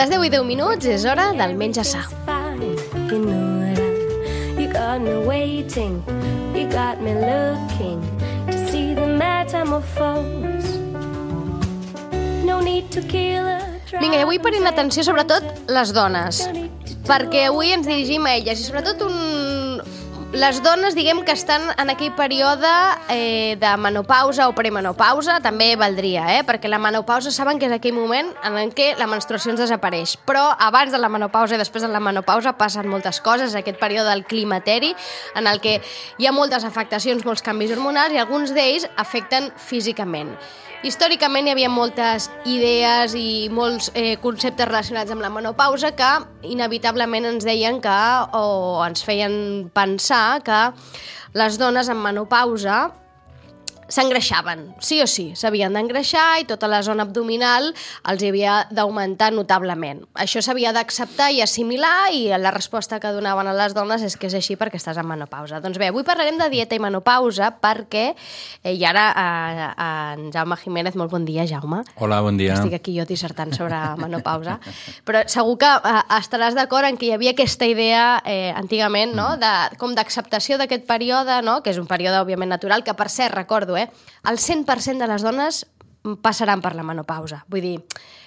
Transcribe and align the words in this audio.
Les 0.00 0.08
10 0.08 0.22
i 0.24 0.30
10 0.32 0.46
minuts 0.48 0.86
és 0.88 1.02
hora 1.04 1.26
del 1.36 1.50
menja 1.60 1.82
sa. 1.84 1.98
You 2.24 3.18
know. 3.20 3.50
You 4.56 4.72
got 4.72 5.02
me 5.02 5.12
waiting, 5.28 6.00
you 6.56 6.64
got 6.72 7.02
me 7.04 7.12
looking 7.20 8.00
to 8.48 8.56
see 8.70 8.94
the 8.94 9.04
metamorphose. 9.04 10.78
No 12.48 12.62
need 12.64 12.88
to 12.96 13.02
kill 13.02 13.44
a 13.44 13.60
Vinga, 14.00 14.16
i 14.16 14.24
avui 14.24 14.40
parem 14.40 14.64
l'atenció 14.64 15.04
sobretot 15.04 15.68
les 15.68 15.92
dones, 15.92 16.40
perquè 17.04 17.50
avui 17.50 17.74
ens 17.76 17.84
dirigim 17.84 18.24
a 18.24 18.38
elles 18.38 18.64
i 18.64 18.70
sobretot 18.70 19.04
un... 19.04 19.18
les 20.32 20.62
dones, 20.62 20.94
diguem 20.94 21.24
que 21.26 21.34
estan 21.34 21.64
en 21.74 21.90
aquell 21.90 22.12
període 22.14 22.70
eh, 23.10 23.56
de 23.58 23.70
menopausa 23.82 24.46
o 24.46 24.54
premenopausa, 24.54 25.40
també 25.42 25.72
valdria, 25.74 26.28
eh? 26.36 26.44
perquè 26.46 26.70
la 26.70 26.78
menopausa 26.78 27.32
saben 27.34 27.58
que 27.58 27.66
és 27.66 27.74
aquell 27.74 27.96
moment 27.96 28.30
en 28.46 28.70
què 28.70 28.92
la 29.00 29.08
menstruació 29.10 29.50
ens 29.50 29.64
desapareix, 29.64 30.14
però 30.28 30.44
abans 30.54 30.94
de 30.94 31.02
la 31.02 31.10
menopausa 31.10 31.58
i 31.58 31.60
després 31.60 31.82
de 31.82 31.90
la 31.90 31.98
menopausa 31.98 32.54
passen 32.54 32.86
moltes 32.86 33.18
coses, 33.20 33.58
aquest 33.58 33.82
període 33.82 34.06
del 34.12 34.22
climateri, 34.24 34.94
en 35.34 35.50
el 35.50 35.58
que 35.58 35.80
hi 36.18 36.30
ha 36.30 36.36
moltes 36.36 36.64
afectacions, 36.64 37.26
molts 37.26 37.42
canvis 37.42 37.74
hormonals 37.74 38.14
i 38.14 38.22
alguns 38.22 38.54
d'ells 38.54 38.86
afecten 39.02 39.50
físicament. 39.58 40.36
Històricament 40.80 41.44
hi 41.44 41.52
havia 41.52 41.68
moltes 41.68 42.30
idees 42.48 43.12
i 43.12 43.50
molts 43.52 43.90
eh, 43.92 44.14
conceptes 44.22 44.64
relacionats 44.64 45.12
amb 45.12 45.20
la 45.20 45.28
menopausa 45.28 45.90
que 45.92 46.08
inevitablement 46.48 47.26
ens 47.28 47.44
deien 47.44 47.82
que 47.84 47.96
o 48.32 48.80
ens 48.86 49.04
feien 49.04 49.34
pensar 49.76 50.19
que 50.44 50.60
les 51.38 51.58
dones 51.60 51.88
en 51.92 52.00
menopausa 52.02 52.80
s'engreixaven, 53.90 54.64
sí 54.80 55.00
o 55.02 55.06
sí, 55.10 55.30
s'havien 55.38 55.74
d'engreixar 55.74 56.40
i 56.40 56.46
tota 56.48 56.68
la 56.70 56.80
zona 56.86 57.04
abdominal 57.06 57.72
els 58.08 58.22
havia 58.24 58.64
d'augmentar 58.70 59.32
notablement. 59.34 60.04
Això 60.14 60.42
s'havia 60.44 60.72
d'acceptar 60.76 61.30
i 61.34 61.42
assimilar 61.44 62.12
i 62.14 62.28
la 62.30 62.52
resposta 62.54 63.00
que 63.02 63.12
donaven 63.12 63.50
a 63.50 63.54
les 63.56 63.74
dones 63.74 64.02
és 64.06 64.16
que 64.16 64.30
és 64.30 64.36
així 64.38 64.56
perquè 64.60 64.78
estàs 64.80 64.98
en 65.00 65.08
menopausa. 65.08 65.60
Doncs 65.60 65.78
bé, 65.80 65.90
avui 65.90 66.06
parlarem 66.06 66.38
de 66.38 66.48
dieta 66.52 66.78
i 66.78 66.82
menopausa 66.82 67.50
perquè, 67.60 68.06
eh, 68.62 68.74
i 68.74 68.84
ara 68.86 69.06
eh, 69.10 69.68
en 69.86 70.30
Jaume 70.34 70.58
Jiménez, 70.60 70.96
molt 70.96 71.10
bon 71.10 71.26
dia, 71.26 71.46
Jaume. 71.50 71.82
Hola, 71.98 72.20
bon 72.22 72.38
dia. 72.38 72.54
Estic 72.54 72.78
aquí 72.78 72.94
jo 72.96 73.06
dissertant 73.08 73.52
sobre 73.56 73.78
menopausa, 74.00 74.58
però 75.06 75.24
segur 75.30 75.58
que 75.60 75.70
eh, 75.70 75.96
estaràs 76.20 76.54
d'acord 76.58 76.86
en 76.88 76.98
que 77.00 77.10
hi 77.10 77.14
havia 77.16 77.34
aquesta 77.34 77.66
idea 77.66 78.20
eh, 78.24 78.52
antigament, 78.56 79.16
no?, 79.16 79.32
de, 79.40 79.52
com 79.80 79.96
d'acceptació 79.96 80.60
d'aquest 80.60 80.86
període, 80.88 81.40
no?, 81.46 81.60
que 81.64 81.74
és 81.74 81.80
un 81.80 81.88
període, 81.90 82.20
òbviament, 82.22 82.50
natural, 82.50 82.84
que, 82.86 82.94
per 82.94 83.08
cert, 83.12 83.34
recordo, 83.34 83.79
eh, 83.82 83.90
el 84.30 84.38
100% 84.38 84.98
de 84.98 85.08
les 85.10 85.26
dones 85.26 85.64
passaran 86.22 86.62
per 86.64 86.74
la 86.76 86.84
menopausa. 86.86 87.42
Vull 87.52 87.64
dir, 87.64 87.74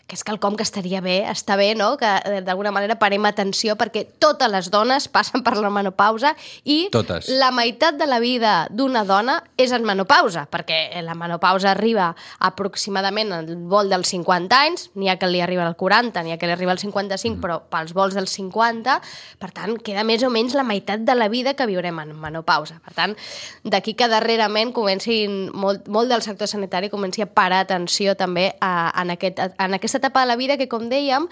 que 0.07 0.17
és 0.17 0.23
quelcom 0.27 0.57
que 0.59 0.65
estaria 0.65 0.99
bé, 1.01 1.23
està 1.31 1.55
bé, 1.55 1.71
no?, 1.79 1.93
que 1.97 2.05
eh, 2.05 2.41
d'alguna 2.43 2.73
manera 2.75 2.97
parem 2.99 3.23
atenció 3.25 3.77
perquè 3.79 4.03
totes 4.19 4.51
les 4.51 4.67
dones 4.71 5.07
passen 5.07 5.43
per 5.45 5.55
la 5.57 5.71
menopausa 5.71 6.33
i 6.67 6.89
Totes. 6.91 7.29
la 7.39 7.53
meitat 7.55 7.95
de 7.97 8.07
la 8.09 8.19
vida 8.19 8.67
d'una 8.69 9.05
dona 9.07 9.39
és 9.57 9.71
en 9.71 9.85
menopausa, 9.87 10.45
perquè 10.51 11.01
la 11.01 11.15
menopausa 11.15 11.71
arriba 11.71 12.11
aproximadament 12.43 13.31
al 13.31 13.47
vol 13.71 13.89
dels 13.89 14.11
50 14.11 14.59
anys, 14.59 14.89
n'hi 14.99 15.09
ha 15.09 15.17
que 15.17 15.29
li 15.31 15.41
arriba 15.41 15.65
al 15.65 15.77
40, 15.79 16.23
n'hi 16.23 16.35
ha 16.35 16.37
que 16.37 16.51
li 16.51 16.55
arriba 16.55 16.75
al 16.75 16.83
55, 16.83 17.37
mm. 17.37 17.41
però 17.41 17.61
pels 17.71 17.95
vols 17.95 18.17
dels 18.17 18.35
50, 18.35 18.99
per 19.39 19.51
tant, 19.55 19.77
queda 19.79 20.03
més 20.03 20.23
o 20.27 20.31
menys 20.33 20.55
la 20.57 20.67
meitat 20.67 21.07
de 21.07 21.15
la 21.15 21.29
vida 21.31 21.55
que 21.55 21.67
viurem 21.69 22.03
en 22.03 22.13
menopausa. 22.19 22.79
Per 22.83 22.93
tant, 22.97 23.15
d'aquí 23.63 23.95
que 23.95 24.11
darrerament 24.11 24.75
comencin, 24.75 25.47
molt, 25.55 25.87
molt 25.87 26.11
del 26.11 26.25
sector 26.25 26.51
sanitari 26.51 26.91
comenci 26.91 27.23
a 27.23 27.29
parar 27.29 27.63
atenció 27.63 28.17
també 28.19 28.51
a, 28.59 28.91
en, 29.01 29.15
aquest, 29.15 29.39
en 29.39 29.79
aquesta 29.79 29.92
etapa 29.95 30.21
de 30.21 30.27
la 30.27 30.35
vida 30.35 30.57
que, 30.57 30.67
com 30.67 30.89
dèiem, 30.89 31.27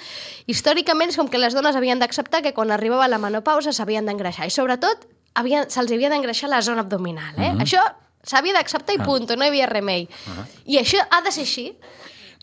històricament 0.48 1.10
és 1.10 1.18
com 1.18 1.30
que 1.32 1.42
les 1.42 1.54
dones 1.54 1.76
havien 1.76 2.00
d'acceptar 2.00 2.42
que 2.42 2.54
quan 2.54 2.72
arribava 2.72 3.08
la 3.08 3.20
menopausa 3.22 3.74
s'havien 3.74 4.06
d'engreixar 4.06 4.48
i 4.48 4.54
sobretot 4.54 5.08
havien, 5.36 5.70
se'ls 5.70 5.92
havia 5.92 6.10
d'engreixar 6.10 6.50
la 6.50 6.62
zona 6.62 6.82
abdominal. 6.82 7.34
Eh? 7.38 7.52
Mm 7.52 7.58
-hmm. 7.58 7.62
Això 7.64 7.82
s'havia 8.24 8.54
d'acceptar 8.54 8.96
i 8.96 9.00
punt, 9.00 9.30
no 9.30 9.44
hi 9.44 9.48
havia 9.48 9.66
remei. 9.66 10.08
Uh 10.28 10.34
-huh. 10.34 10.46
I 10.66 10.78
això 10.78 11.00
ha 11.10 11.22
de 11.22 11.32
ser 11.32 11.42
així? 11.44 11.74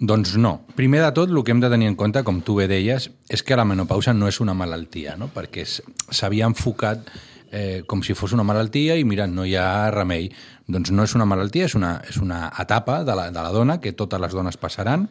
Doncs 0.00 0.36
no. 0.36 0.60
Primer 0.76 1.02
de 1.02 1.10
tot, 1.12 1.28
el 1.28 1.42
que 1.42 1.50
hem 1.50 1.60
de 1.60 1.68
tenir 1.68 1.88
en 1.88 1.96
compte, 1.96 2.22
com 2.22 2.40
tu 2.40 2.54
bé 2.54 2.68
deies, 2.68 3.10
és 3.28 3.42
que 3.42 3.56
la 3.56 3.64
menopausa 3.64 4.12
no 4.14 4.28
és 4.28 4.40
una 4.40 4.54
malaltia, 4.54 5.16
no? 5.16 5.28
perquè 5.34 5.64
s'havia 5.66 6.46
enfocat 6.46 7.10
eh, 7.50 7.82
com 7.86 8.02
si 8.02 8.14
fos 8.14 8.32
una 8.32 8.44
malaltia 8.44 8.96
i 8.96 9.04
mira, 9.04 9.26
no 9.26 9.44
hi 9.44 9.56
ha 9.56 9.90
remei. 9.90 10.30
Doncs 10.68 10.92
no 10.92 11.02
és 11.02 11.14
una 11.14 11.24
malaltia, 11.24 11.64
és 11.64 11.74
una, 11.74 12.00
és 12.08 12.16
una 12.16 12.52
etapa 12.58 13.02
de 13.04 13.14
la, 13.14 13.30
de 13.30 13.42
la 13.42 13.50
dona 13.50 13.80
que 13.80 13.92
totes 13.92 14.20
les 14.20 14.32
dones 14.32 14.56
passaran 14.56 15.08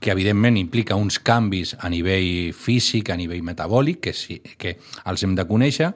que 0.00 0.12
evidentment 0.12 0.58
implica 0.60 0.96
uns 0.96 1.18
canvis 1.18 1.74
a 1.80 1.88
nivell 1.90 2.52
físic, 2.54 3.10
a 3.10 3.16
nivell 3.16 3.42
metabòlic, 3.46 4.00
que, 4.04 4.12
sí, 4.14 4.40
que 4.58 4.76
els 5.04 5.24
hem 5.24 5.34
de 5.38 5.46
conèixer, 5.48 5.92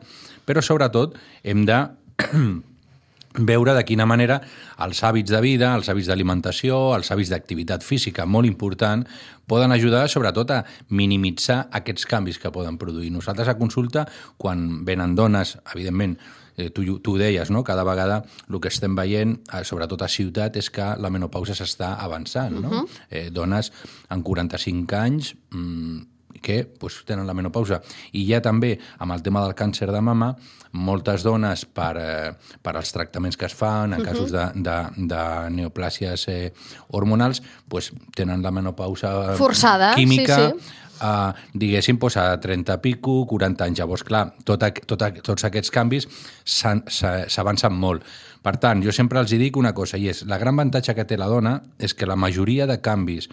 però 0.49 0.63
sobretot 0.65 1.17
hem 1.45 1.67
de 1.69 1.79
veure 3.51 3.75
de 3.77 3.85
quina 3.87 4.07
manera 4.11 4.41
els 4.83 5.03
hàbits 5.05 5.31
de 5.31 5.41
vida, 5.45 5.75
els 5.77 5.89
hàbits 5.89 6.09
d'alimentació, 6.11 6.81
els 6.97 7.11
hàbits 7.13 7.31
d'activitat 7.31 7.85
física, 7.87 8.27
molt 8.27 8.49
important, 8.49 9.05
poden 9.47 9.73
ajudar 9.73 10.09
sobretot 10.09 10.51
a 10.51 10.65
minimitzar 10.89 11.69
aquests 11.71 12.09
canvis 12.11 12.41
que 12.43 12.51
poden 12.51 12.79
produir. 12.79 13.13
Nosaltres 13.15 13.49
a 13.49 13.59
consulta, 13.59 14.07
quan 14.39 14.85
venen 14.87 15.15
dones, 15.15 15.59
evidentment, 15.75 16.17
eh, 16.61 16.71
tu, 16.71 16.85
tu 17.01 17.17
ho 17.17 17.19
deies, 17.21 17.51
no? 17.51 17.65
cada 17.65 17.85
vegada 17.85 18.23
el 18.49 18.61
que 18.61 18.69
estem 18.69 18.95
veient, 18.99 19.39
eh, 19.53 19.65
sobretot 19.65 20.05
a 20.05 20.09
ciutat, 20.09 20.57
és 20.61 20.71
que 20.71 20.93
la 21.01 21.11
menopausa 21.11 21.57
s'està 21.57 21.97
avançant. 22.05 22.61
No? 22.61 22.69
Uh 22.69 22.81
-huh. 22.81 22.89
eh, 23.11 23.29
dones 23.31 23.73
amb 24.09 24.25
45 24.25 24.97
anys 24.97 25.35
mmm, 25.51 26.07
que 26.41 26.65
pues, 26.65 27.03
tenen 27.05 27.27
la 27.27 27.35
menopausa. 27.35 27.81
I 28.13 28.25
ja 28.29 28.41
també, 28.41 28.79
amb 28.99 29.13
el 29.13 29.23
tema 29.23 29.45
del 29.45 29.55
càncer 29.55 29.91
de 29.93 30.01
mama, 30.01 30.37
moltes 30.73 31.23
dones, 31.23 31.65
per, 31.67 31.97
eh, 31.99 32.33
per 32.63 32.77
als 32.77 32.93
tractaments 32.93 33.37
que 33.37 33.47
es 33.47 33.55
fan, 33.55 33.93
en 33.93 34.01
uh 34.01 34.05
-huh. 34.05 34.09
casos 34.09 34.31
de, 34.31 34.51
de, 34.55 35.07
de 35.07 35.51
neoplàsies 35.51 36.29
eh, 36.29 36.53
hormonals, 36.89 37.43
pues, 37.69 37.93
tenen 38.15 38.43
la 38.43 38.51
menopausa 38.51 39.37
Forçada, 39.37 39.95
química, 39.95 40.37
sí, 40.37 40.59
sí 40.59 40.81
uh, 41.03 41.33
diguéssim, 41.55 41.99
pues, 41.99 42.17
a 42.17 42.39
30 42.41 42.81
pico, 42.83 43.25
40 43.27 43.65
anys. 43.65 43.81
Llavors, 43.81 44.05
clar, 44.05 44.27
tot, 44.45 44.65
tot, 44.87 45.07
tots 45.23 45.47
aquests 45.49 45.73
canvis 45.75 46.09
s'avancen 46.45 47.75
molt. 47.75 48.07
Per 48.41 48.57
tant, 48.61 48.81
jo 48.85 48.93
sempre 48.93 49.21
els 49.21 49.33
dic 49.37 49.57
una 49.61 49.75
cosa, 49.77 49.99
i 50.01 50.09
és, 50.13 50.25
la 50.29 50.39
gran 50.41 50.57
avantatge 50.57 50.95
que 50.97 51.05
té 51.05 51.19
la 51.21 51.29
dona 51.29 51.59
és 51.79 51.95
que 51.95 52.09
la 52.09 52.17
majoria 52.17 52.67
de 52.67 52.81
canvis 52.81 53.29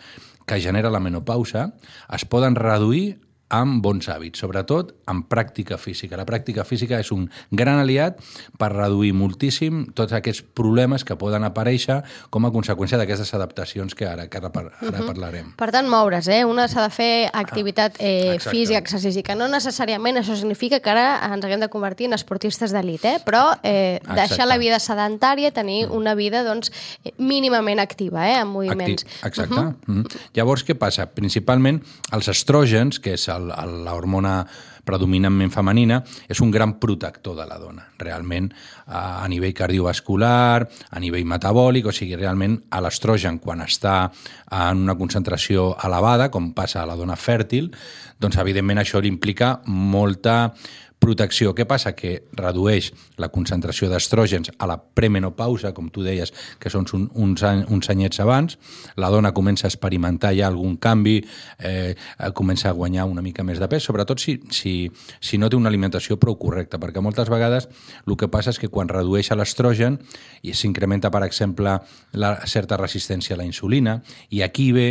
que 0.47 0.59
genera 0.63 0.91
la 0.91 1.03
menopausa 1.03 1.73
es 2.15 2.23
poden 2.25 2.55
reduir 2.55 3.17
amb 3.53 3.79
bons 3.83 4.09
hàbits, 4.11 4.41
sobretot 4.41 4.91
amb 5.07 5.27
pràctica 5.31 5.77
física. 5.79 6.17
La 6.19 6.25
pràctica 6.27 6.65
física 6.67 6.99
és 6.99 7.11
un 7.15 7.27
gran 7.51 7.79
aliat 7.79 8.19
per 8.59 8.71
reduir 8.73 9.13
moltíssim 9.15 9.85
tots 9.95 10.15
aquests 10.17 10.43
problemes 10.57 11.05
que 11.07 11.15
poden 11.19 11.47
aparèixer 11.47 12.01
com 12.33 12.47
a 12.47 12.51
conseqüència 12.51 12.99
d'aquestes 12.99 13.31
adaptacions 13.37 13.95
que 13.95 14.07
ara, 14.09 14.27
que 14.27 14.41
ara, 14.41 14.51
ara 14.51 14.71
uh 14.81 14.89
-huh. 14.91 15.07
parlarem. 15.07 15.53
Per 15.55 15.71
tant, 15.71 15.87
moure's, 15.87 16.27
eh? 16.27 16.43
Una 16.45 16.67
s'ha 16.67 16.83
de 16.83 16.89
fer 16.89 17.29
activitat 17.33 17.95
eh, 17.99 18.37
física, 18.39 18.79
exercici, 18.79 19.23
que 19.23 19.35
no 19.35 19.47
necessàriament 19.47 20.17
això 20.17 20.35
significa 20.35 20.79
que 20.79 20.89
ara 20.89 21.33
ens 21.33 21.45
haguem 21.45 21.59
de 21.59 21.69
convertir 21.69 22.07
en 22.07 22.13
esportistes 22.13 22.71
d'elit, 22.71 23.05
eh? 23.05 23.19
però 23.23 23.57
eh, 23.63 23.99
deixar 24.15 24.47
la 24.47 24.57
vida 24.57 24.79
sedentària, 24.79 25.51
tenir 25.51 25.87
una 25.87 26.15
vida 26.15 26.43
doncs, 26.43 26.71
mínimament 27.17 27.79
activa, 27.79 28.27
eh? 28.29 28.35
amb 28.35 28.51
moviments. 28.51 29.05
Acti 29.21 29.27
Exacte. 29.27 29.55
Uh 29.55 29.59
-huh. 29.61 29.75
uh 29.87 30.03
-huh. 30.03 30.19
Llavors, 30.33 30.65
què 30.65 30.75
passa? 30.75 31.05
Principalment, 31.05 31.81
els 32.11 32.27
estrògens, 32.27 32.99
que 32.99 33.13
és 33.13 33.29
l'hormona 33.39 34.39
predominantment 34.87 35.51
femenina, 35.51 35.99
és 36.31 36.39
un 36.43 36.51
gran 36.51 36.77
protector 36.79 37.35
de 37.35 37.45
la 37.49 37.57
dona, 37.59 37.83
realment 37.99 38.47
a 38.87 39.27
nivell 39.27 39.55
cardiovascular, 39.57 40.63
a 40.63 41.01
nivell 41.03 41.27
metabòlic, 41.27 41.89
o 41.89 41.95
sigui, 41.95 42.15
realment 42.15 42.55
a 42.71 42.81
l'estrogen, 42.83 43.41
quan 43.43 43.65
està 43.65 43.97
en 44.47 44.85
una 44.87 44.95
concentració 44.95 45.73
elevada, 45.83 46.31
com 46.31 46.53
passa 46.55 46.81
a 46.83 46.87
la 46.87 46.95
dona 46.95 47.19
fèrtil, 47.19 47.71
doncs 48.17 48.39
evidentment 48.41 48.81
això 48.81 49.03
li 49.03 49.11
implica 49.11 49.57
molta 49.67 50.53
protecció. 50.99 51.53
Què 51.55 51.65
passa? 51.69 51.93
Que 51.95 52.23
redueix 52.37 52.91
la 53.21 53.29
concentració 53.33 53.89
d'estrògens 53.91 54.51
a 54.57 54.67
la 54.69 54.77
premenopausa, 54.77 55.73
com 55.77 55.89
tu 55.93 56.03
deies, 56.05 56.33
que 56.59 56.71
són 56.73 56.87
un, 56.93 57.07
uns, 57.15 57.43
any, 57.47 57.63
uns 57.73 57.89
anyets 57.93 58.21
abans. 58.23 58.57
La 58.97 59.11
dona 59.13 59.33
comença 59.37 59.67
a 59.67 59.71
experimentar 59.71 60.33
ja 60.37 60.47
algun 60.49 60.77
canvi, 60.81 61.19
eh, 61.59 61.93
comença 62.33 62.69
a 62.69 62.75
guanyar 62.77 63.05
una 63.05 63.21
mica 63.21 63.45
més 63.47 63.61
de 63.61 63.69
pes, 63.69 63.85
sobretot 63.87 64.21
si, 64.21 64.39
si, 64.51 64.75
si 65.19 65.37
no 65.37 65.49
té 65.49 65.59
una 65.59 65.69
alimentació 65.69 66.17
prou 66.19 66.37
correcta, 66.39 66.79
perquè 66.81 67.03
moltes 67.03 67.29
vegades 67.29 67.69
el 68.05 68.17
que 68.17 68.29
passa 68.31 68.53
és 68.53 68.59
que 68.59 68.71
quan 68.73 68.89
redueix 68.89 69.31
l'estrogen 69.37 69.99
i 70.41 70.53
s'incrementa, 70.55 71.11
per 71.11 71.23
exemple, 71.25 71.77
la 72.13 72.31
certa 72.47 72.77
resistència 72.79 73.35
a 73.35 73.39
la 73.39 73.45
insulina, 73.45 73.99
i 74.29 74.41
aquí 74.41 74.71
ve 74.71 74.87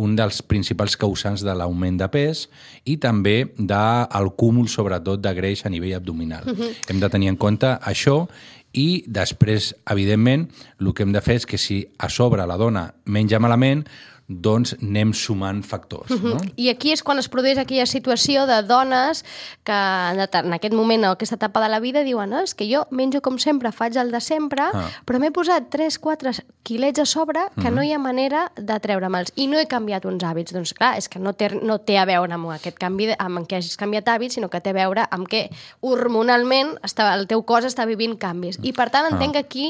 un 0.00 0.14
dels 0.16 0.40
principals 0.42 0.96
causants 1.00 1.44
de 1.44 1.54
l'augment 1.56 1.98
de 2.00 2.08
pes 2.12 2.46
i 2.88 2.96
també 3.02 3.52
del 3.56 4.30
cúmul, 4.40 4.70
sobretot, 4.72 5.20
de 5.20 5.34
greix 5.36 5.64
a 5.66 5.72
nivell 5.72 5.98
abdominal. 5.98 6.44
Uh 6.46 6.56
-huh. 6.56 6.72
Hem 6.88 7.00
de 7.00 7.08
tenir 7.08 7.28
en 7.28 7.36
compte 7.36 7.66
això 7.66 8.26
i 8.72 9.02
després, 9.06 9.74
evidentment, 9.90 10.48
el 10.78 10.92
que 10.94 11.02
hem 11.02 11.12
de 11.12 11.20
fer 11.20 11.34
és 11.34 11.46
que 11.46 11.58
si 11.58 11.86
a 11.98 12.08
sobre 12.08 12.46
la 12.46 12.56
dona 12.56 12.94
menja 13.04 13.40
malament, 13.42 13.86
doncs 14.30 14.76
anem 14.78 15.10
sumant 15.12 15.64
factors. 15.66 16.10
No? 16.22 16.38
I 16.54 16.68
aquí 16.70 16.92
és 16.94 17.02
quan 17.02 17.18
es 17.18 17.26
produeix 17.28 17.58
aquella 17.58 17.86
situació 17.90 18.46
de 18.46 18.60
dones 18.62 19.24
que 19.66 19.74
en 19.74 20.54
aquest 20.54 20.74
moment, 20.74 21.02
en 21.02 21.10
aquesta 21.10 21.34
etapa 21.34 21.60
de 21.60 21.68
la 21.68 21.80
vida, 21.82 22.04
diuen 22.06 22.30
no, 22.30 22.38
és 22.46 22.54
que 22.54 22.68
jo 22.70 22.84
menjo 22.94 23.20
com 23.26 23.40
sempre, 23.42 23.72
faig 23.74 23.98
el 23.98 24.12
de 24.14 24.20
sempre, 24.22 24.68
Ah. 24.70 24.86
però 25.04 25.18
m'he 25.18 25.32
posat 25.34 25.66
3-4 25.72 26.44
quilets 26.62 27.00
a 27.00 27.06
sobre 27.06 27.40
que 27.60 27.70
no 27.74 27.82
hi 27.82 27.90
ha 27.92 27.98
manera 27.98 28.52
de 28.54 28.78
treure-me'ls. 28.78 29.32
I 29.34 29.48
no 29.48 29.58
he 29.58 29.66
canviat 29.66 30.04
uns 30.06 30.22
hàbits. 30.22 30.52
Doncs 30.54 30.74
clar, 30.78 30.96
és 30.98 31.08
que 31.08 31.18
no 31.18 31.32
té, 31.32 31.50
no 31.62 31.78
té 31.78 31.98
a 31.98 32.04
veure 32.06 32.32
amb 32.32 32.52
aquest 32.54 32.78
canvi, 32.78 33.06
de, 33.10 33.16
amb 33.18 33.42
què 33.48 33.58
hagis 33.58 33.76
canviat 33.76 34.06
hàbits, 34.06 34.38
sinó 34.38 34.48
que 34.48 34.60
té 34.60 34.70
a 34.70 34.78
veure 34.78 35.08
amb 35.10 35.26
que 35.26 35.48
hormonalment 35.80 36.76
està, 36.86 37.10
el 37.16 37.26
teu 37.30 37.42
cos 37.48 37.66
està 37.66 37.86
vivint 37.88 38.16
canvis. 38.20 38.60
I 38.62 38.72
per 38.76 38.90
tant 38.94 39.08
entenc 39.10 39.34
que 39.34 39.42
aquí, 39.42 39.66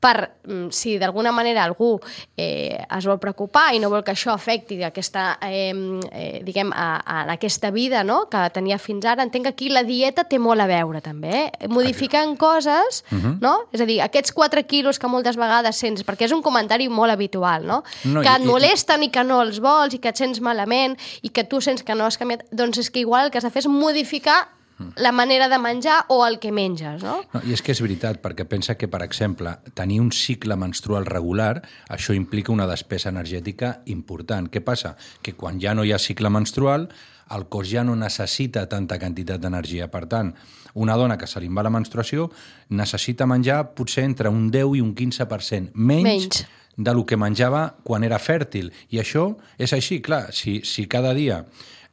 per, 0.00 0.30
mm, 0.46 0.70
si 0.70 0.98
d'alguna 0.98 1.32
manera 1.32 1.64
algú 1.64 1.98
eh, 2.36 2.78
es 2.96 3.06
vol 3.06 3.18
preocupar 3.18 3.74
i 3.74 3.80
no 3.80 3.90
vol 3.90 3.95
que 4.04 4.12
això 4.12 4.32
afecti 4.34 4.82
aquesta, 4.84 5.38
eh, 5.42 5.72
eh, 6.12 6.40
diguem, 6.44 6.72
a, 6.74 6.96
a 7.04 7.32
aquesta 7.32 7.70
vida 7.70 8.02
no? 8.04 8.28
que 8.30 8.50
tenia 8.54 8.78
fins 8.78 9.04
ara, 9.04 9.22
entenc 9.22 9.44
que 9.46 9.52
aquí 9.54 9.68
la 9.68 9.82
dieta 9.84 10.24
té 10.24 10.38
molt 10.38 10.60
a 10.60 10.66
veure 10.66 11.00
també, 11.00 11.46
eh? 11.60 11.68
modificant 11.68 12.36
coses, 12.36 13.04
no? 13.40 13.54
És 13.72 13.80
a 13.80 13.86
dir, 13.86 14.00
aquests 14.02 14.32
4 14.32 14.64
quilos 14.66 14.98
que 14.98 15.06
moltes 15.08 15.36
vegades 15.36 15.76
sents, 15.76 16.04
perquè 16.06 16.26
és 16.26 16.32
un 16.32 16.42
comentari 16.42 16.88
molt 16.88 17.12
habitual, 17.12 17.64
no? 17.66 17.82
No, 18.04 18.20
que 18.22 18.28
i- 18.28 18.34
et 18.36 18.42
i- 18.44 18.46
molesten 18.46 19.02
i 19.02 19.10
que 19.10 19.24
no 19.24 19.40
els 19.42 19.60
vols 19.60 19.94
i 19.94 19.98
que 19.98 20.08
et 20.08 20.16
sents 20.16 20.40
malament 20.40 20.96
i 21.22 21.28
que 21.30 21.44
tu 21.44 21.60
sents 21.60 21.82
que 21.82 21.94
no 21.94 22.04
has 22.06 22.18
canviat, 22.18 22.44
doncs 22.50 22.78
és 22.78 22.90
que 22.90 23.00
igual 23.00 23.26
el 23.26 23.30
que 23.30 23.38
has 23.38 23.44
de 23.44 23.50
fer 23.50 23.60
és 23.64 23.68
modificar 23.68 24.48
la 24.96 25.12
manera 25.12 25.48
de 25.48 25.58
menjar 25.58 26.04
o 26.08 26.26
el 26.26 26.38
que 26.38 26.52
menges, 26.52 27.02
no? 27.02 27.22
No, 27.32 27.40
I 27.44 27.54
és 27.56 27.62
que 27.64 27.72
és 27.72 27.80
veritat, 27.80 28.20
perquè 28.22 28.44
pensa 28.48 28.76
que, 28.76 28.88
per 28.92 29.02
exemple, 29.04 29.54
tenir 29.74 30.00
un 30.02 30.10
cicle 30.12 30.56
menstrual 30.56 31.06
regular, 31.08 31.62
això 31.88 32.14
implica 32.16 32.52
una 32.52 32.66
despesa 32.68 33.08
energètica 33.08 33.80
important. 33.86 34.50
Què 34.52 34.60
passa? 34.60 34.96
Que 35.22 35.32
quan 35.32 35.60
ja 35.60 35.74
no 35.74 35.84
hi 35.84 35.92
ha 35.92 35.98
cicle 35.98 36.30
menstrual, 36.30 36.90
el 37.34 37.46
cos 37.48 37.70
ja 37.70 37.82
no 37.84 37.96
necessita 37.96 38.66
tanta 38.68 38.98
quantitat 39.00 39.40
d'energia. 39.40 39.88
Per 39.90 40.04
tant, 40.06 40.34
una 40.74 40.96
dona 40.96 41.16
que 41.18 41.26
se 41.26 41.40
li 41.40 41.48
va 41.48 41.64
la 41.64 41.72
menstruació 41.72 42.28
necessita 42.68 43.26
menjar 43.26 43.72
potser 43.74 44.04
entre 44.04 44.28
un 44.28 44.50
10 44.52 44.76
i 44.76 44.84
un 44.84 44.92
15% 44.94 45.72
menys, 45.74 46.04
Menys. 46.04 46.44
de 46.76 46.94
lo 46.94 47.06
que 47.06 47.16
menjava 47.16 47.76
quan 47.82 48.04
era 48.04 48.20
fèrtil. 48.20 48.70
I 48.92 49.00
això 49.00 49.30
és 49.58 49.72
així, 49.72 50.02
clar, 50.02 50.28
si, 50.32 50.60
si 50.64 50.86
cada 50.86 51.14
dia 51.14 51.44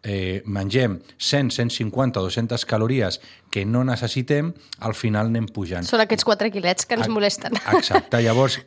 eh, 0.04 0.44
mengem 0.46 1.00
100, 1.18 1.52
150, 1.52 2.20
200 2.20 2.66
calories 2.66 3.20
que 3.50 3.66
no 3.66 3.84
necessitem, 3.88 4.54
al 4.80 4.94
final 4.94 5.32
anem 5.32 5.48
pujant. 5.48 5.88
Són 5.88 6.04
aquests 6.04 6.28
4 6.28 6.52
quilets 6.54 6.86
que 6.86 7.00
ens 7.00 7.10
molesten. 7.12 7.56
Exacte, 7.78 8.22
llavors, 8.24 8.60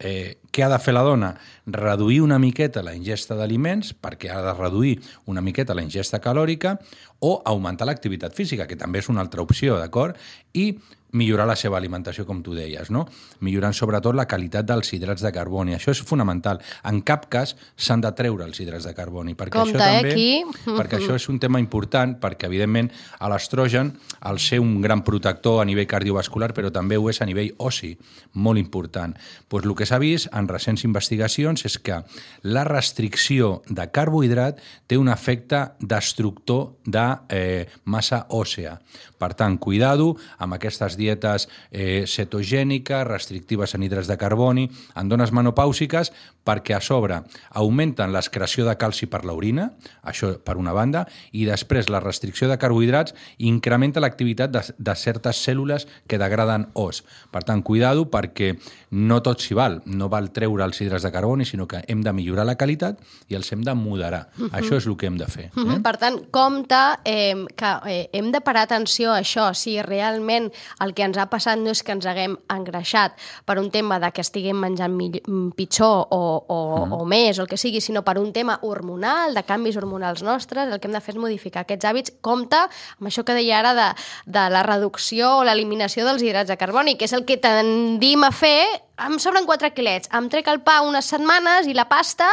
eh, 0.00 0.40
què 0.50 0.64
ha 0.66 0.70
de 0.72 0.80
fer 0.82 0.94
la 0.96 1.04
dona? 1.06 1.34
Reduir 1.70 2.20
una 2.24 2.40
miqueta 2.42 2.82
la 2.82 2.96
ingesta 2.96 3.38
d'aliments, 3.38 3.94
perquè 3.94 4.32
ha 4.34 4.42
de 4.42 4.54
reduir 4.58 4.96
una 5.30 5.44
miqueta 5.44 5.76
la 5.78 5.86
ingesta 5.86 6.20
calòrica, 6.20 6.78
o 7.20 7.40
augmentar 7.44 7.88
l'activitat 7.88 8.34
física, 8.36 8.66
que 8.66 8.78
també 8.80 9.02
és 9.02 9.10
una 9.12 9.20
altra 9.24 9.44
opció, 9.44 9.76
d'acord? 9.78 10.16
I 10.56 10.72
millorar 11.12 11.46
la 11.48 11.56
seva 11.58 11.78
alimentació, 11.78 12.24
com 12.26 12.42
tu 12.42 12.54
deies, 12.54 12.90
no? 12.90 13.04
Millorant 13.46 13.74
sobretot 13.74 14.14
la 14.14 14.26
qualitat 14.30 14.66
dels 14.68 14.92
hidrats 14.94 15.24
de 15.24 15.32
carboni. 15.34 15.74
Això 15.74 15.94
és 15.94 16.02
fonamental. 16.06 16.60
En 16.86 17.00
cap 17.06 17.26
cas 17.32 17.56
s'han 17.76 18.02
de 18.04 18.12
treure 18.16 18.46
els 18.46 18.60
hidrats 18.62 18.86
de 18.86 18.94
carboni, 18.94 19.34
perquè 19.38 19.58
Compte, 19.58 19.78
això 19.78 19.86
eh, 19.86 20.02
també, 20.02 20.12
aquí. 20.12 20.76
perquè 20.78 21.00
això 21.00 21.16
és 21.18 21.28
un 21.32 21.40
tema 21.42 21.62
important, 21.62 22.14
perquè 22.22 22.50
evidentment 22.50 22.90
l'estrogen, 23.30 23.92
al 24.26 24.40
ser 24.42 24.60
un 24.62 24.78
gran 24.82 25.04
protector 25.06 25.60
a 25.62 25.66
nivell 25.68 25.88
cardiovascular, 25.90 26.52
però 26.54 26.70
també 26.74 26.98
ho 26.98 27.08
és 27.10 27.20
a 27.22 27.28
nivell 27.28 27.52
ossi, 27.58 27.92
molt 28.34 28.58
important. 28.58 29.16
Pues 29.48 29.66
el 29.66 29.74
que 29.78 29.86
s'ha 29.86 30.00
vist 30.02 30.30
en 30.36 30.48
recents 30.50 30.84
investigacions 30.86 31.64
és 31.66 31.78
que 31.78 32.02
la 32.42 32.64
restricció 32.68 33.60
de 33.68 33.86
carbohidrat 33.90 34.60
té 34.86 34.98
un 34.98 35.10
efecte 35.10 35.66
destructor 35.80 36.76
de 36.86 37.09
eh, 37.28 37.68
massa 37.84 38.24
òssea. 38.28 38.78
Per 39.20 39.32
tant, 39.36 39.58
cuidado 39.60 40.14
amb 40.40 40.56
aquestes 40.56 40.96
dietes 40.96 41.48
eh, 41.70 42.06
cetogèniques, 42.08 43.06
restrictives 43.08 43.74
en 43.76 43.84
hidrats 43.84 44.08
de 44.08 44.16
carboni, 44.20 44.68
en 44.96 45.12
dones 45.12 45.32
menopàusiques, 45.36 46.12
perquè 46.44 46.74
a 46.76 46.80
sobre 46.80 47.20
augmenten 47.60 48.14
l'excreció 48.14 48.64
de 48.66 48.76
calci 48.80 49.06
per 49.10 49.22
l'orina, 49.28 49.68
això 50.02 50.32
per 50.44 50.56
una 50.58 50.72
banda, 50.76 51.04
i 51.36 51.44
després 51.46 51.90
la 51.92 52.00
restricció 52.00 52.48
de 52.48 52.58
carbohidrats 52.58 53.14
incrementa 53.38 54.00
l'activitat 54.00 54.52
de, 54.54 54.62
de 54.76 54.94
certes 54.96 55.42
cèl·lules 55.44 55.86
que 56.08 56.18
degraden 56.18 56.70
os. 56.74 57.04
Per 57.30 57.44
tant, 57.44 57.62
cuidado 57.62 58.06
perquè 58.10 58.54
no 58.90 59.20
tot 59.22 59.44
s'hi 59.44 59.54
val. 59.54 59.80
No 59.86 60.08
val 60.10 60.30
treure 60.34 60.64
els 60.64 60.80
hidrats 60.80 61.04
de 61.06 61.12
carboni, 61.14 61.46
sinó 61.46 61.68
que 61.68 61.84
hem 61.86 62.02
de 62.02 62.14
millorar 62.16 62.46
la 62.48 62.56
qualitat 62.58 62.98
i 63.28 63.36
els 63.38 63.52
hem 63.52 63.62
de 63.66 63.74
moderar. 63.76 64.26
Això 64.50 64.80
és 64.80 64.88
el 64.88 64.96
que 64.98 65.10
hem 65.10 65.18
de 65.20 65.28
fer. 65.30 65.50
Eh? 65.54 65.78
Per 65.84 65.96
tant, 66.00 66.18
compte 66.34 66.80
eh, 67.04 67.34
que 67.56 67.70
eh, 67.86 68.10
hem 68.12 68.30
de 68.32 68.40
parar 68.40 68.66
atenció 68.68 69.12
a 69.12 69.20
això, 69.20 69.50
si 69.54 69.80
realment 69.82 70.50
el 70.84 70.94
que 70.94 71.04
ens 71.06 71.18
ha 71.18 71.28
passat 71.30 71.58
no 71.60 71.72
és 71.74 71.82
que 71.82 71.94
ens 71.96 72.06
haguem 72.06 72.36
engreixat 72.52 73.16
per 73.46 73.58
un 73.60 73.70
tema 73.70 74.00
de 74.02 74.10
que 74.12 74.24
estiguem 74.24 74.58
menjant 74.60 74.94
mill- 74.94 75.22
mm, 75.22 75.52
pitjor 75.58 76.06
o, 76.10 76.20
o, 76.46 76.58
mm. 76.86 76.98
o 77.00 77.04
més, 77.04 77.38
o 77.38 77.46
el 77.46 77.50
que 77.50 77.58
sigui, 77.60 77.80
sinó 77.80 78.04
per 78.06 78.18
un 78.18 78.32
tema 78.32 78.58
hormonal, 78.62 79.34
de 79.34 79.44
canvis 79.46 79.78
hormonals 79.80 80.22
nostres, 80.22 80.68
el 80.70 80.80
que 80.80 80.88
hem 80.88 80.96
de 80.96 81.02
fer 81.04 81.14
és 81.14 81.22
modificar 81.22 81.64
aquests 81.64 81.88
hàbits. 81.88 82.14
Compte 82.20 82.60
amb 82.60 83.08
això 83.10 83.24
que 83.24 83.36
deia 83.36 83.58
ara 83.60 83.74
de, 83.74 83.88
de 84.26 84.46
la 84.52 84.62
reducció 84.66 85.38
o 85.38 85.44
l'eliminació 85.46 86.06
dels 86.06 86.22
hidrats 86.22 86.50
de 86.50 86.58
carboni, 86.60 86.96
que 86.96 87.08
és 87.08 87.16
el 87.16 87.26
que 87.28 87.40
tendim 87.40 88.24
a 88.24 88.32
fer 88.34 88.89
em 89.06 89.18
sobren 89.22 89.46
4 89.48 89.70
quilets, 89.74 90.08
em 90.16 90.28
trec 90.32 90.48
el 90.52 90.60
pa 90.64 90.80
unes 90.86 91.06
setmanes 91.12 91.66
i 91.70 91.74
la 91.76 91.86
pasta 91.90 92.28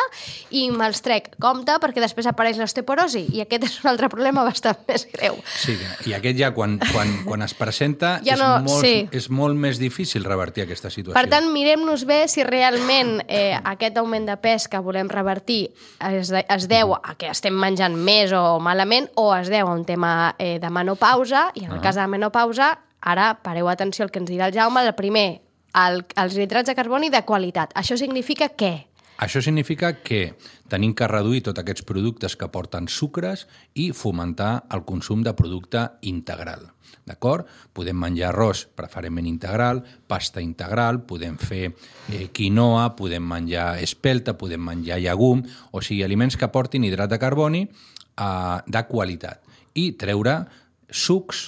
i 0.52 0.68
me'ls 0.72 1.02
trec. 1.06 1.30
Compte, 1.42 1.76
perquè 1.82 2.02
després 2.04 2.28
apareix 2.30 2.58
l'osteoporosi 2.60 3.26
i 3.38 3.42
aquest 3.44 3.64
és 3.68 3.78
un 3.84 3.92
altre 3.92 4.10
problema 4.12 4.44
bastant 4.48 4.80
més 4.88 5.08
greu. 5.14 5.38
Sí, 5.56 5.78
i 6.10 6.14
aquest 6.18 6.40
ja 6.40 6.52
quan, 6.56 6.78
quan, 6.92 7.14
quan 7.28 7.46
es 7.46 7.54
presenta 7.58 8.18
Ja 8.26 8.36
és, 8.36 8.42
no- 8.42 8.62
molt, 8.66 8.86
sí. 8.86 9.08
és 9.12 9.30
molt 9.30 9.58
més 9.58 9.80
difícil 9.80 10.26
revertir 10.28 10.66
aquesta 10.66 10.90
situació. 10.94 11.16
Per 11.18 11.30
tant, 11.32 11.50
mirem-nos 11.54 12.06
bé 12.10 12.24
si 12.28 12.44
realment 12.44 13.22
eh, 13.28 13.56
aquest 13.64 13.98
augment 13.98 14.28
de 14.28 14.38
pes 14.42 14.68
que 14.68 14.80
volem 14.84 15.10
revertir 15.10 15.70
es, 16.12 16.30
de, 16.34 16.44
es 16.48 16.68
deu 16.68 16.94
a 16.98 17.16
que 17.18 17.32
estem 17.32 17.56
menjant 17.58 17.96
més 17.96 18.34
o 18.36 18.60
malament 18.60 19.10
o 19.16 19.30
es 19.36 19.50
deu 19.52 19.68
a 19.68 19.74
un 19.74 19.86
tema 19.86 20.36
eh, 20.38 20.58
de 20.60 20.70
menopausa 20.70 21.52
i 21.56 21.66
en 21.66 21.72
el 21.78 21.82
cas 21.82 21.96
de 21.96 22.02
la 22.02 22.12
menopausa, 22.12 22.74
ara 23.02 23.34
pareu 23.44 23.70
atenció 23.70 24.04
al 24.06 24.12
que 24.12 24.20
ens 24.20 24.30
dirà 24.30 24.48
el 24.50 24.54
Jaume, 24.56 24.82
el 24.84 24.96
primer, 24.98 25.42
el, 25.76 26.06
els 26.16 26.38
hidrats 26.38 26.70
de 26.70 26.76
carboni 26.78 27.10
de 27.14 27.24
qualitat. 27.26 27.74
Això 27.76 27.98
significa 28.00 28.50
què? 28.56 28.76
Això 29.18 29.42
significa 29.42 29.96
que 30.06 30.36
tenim 30.70 30.94
que 30.94 31.08
reduir 31.10 31.42
tots 31.48 31.58
aquests 31.58 31.86
productes 31.90 32.36
que 32.38 32.50
porten 32.54 32.86
sucres 32.88 33.48
i 33.74 33.90
fomentar 33.90 34.68
el 34.76 34.84
consum 34.86 35.24
de 35.26 35.34
producte 35.34 35.88
integral. 36.06 36.68
D'acord? 37.08 37.48
Podem 37.74 37.98
menjar 37.98 38.30
arròs 38.30 38.66
preferentment 38.78 39.26
integral, 39.26 39.82
pasta 40.08 40.44
integral, 40.44 41.02
podem 41.10 41.38
fer 41.40 41.72
eh, 42.12 42.28
quinoa, 42.30 42.92
podem 43.00 43.24
menjar 43.26 43.82
espelta, 43.82 44.36
podem 44.38 44.62
menjar 44.62 45.00
llegum, 45.02 45.42
o 45.72 45.82
sigui, 45.82 46.04
aliments 46.06 46.38
que 46.38 46.52
portin 46.54 46.86
hidrat 46.86 47.10
de 47.10 47.20
carboni 47.22 47.64
eh, 47.66 48.58
de 48.68 48.86
qualitat. 48.92 49.42
I 49.74 49.94
treure 49.98 50.44
sucs, 50.92 51.48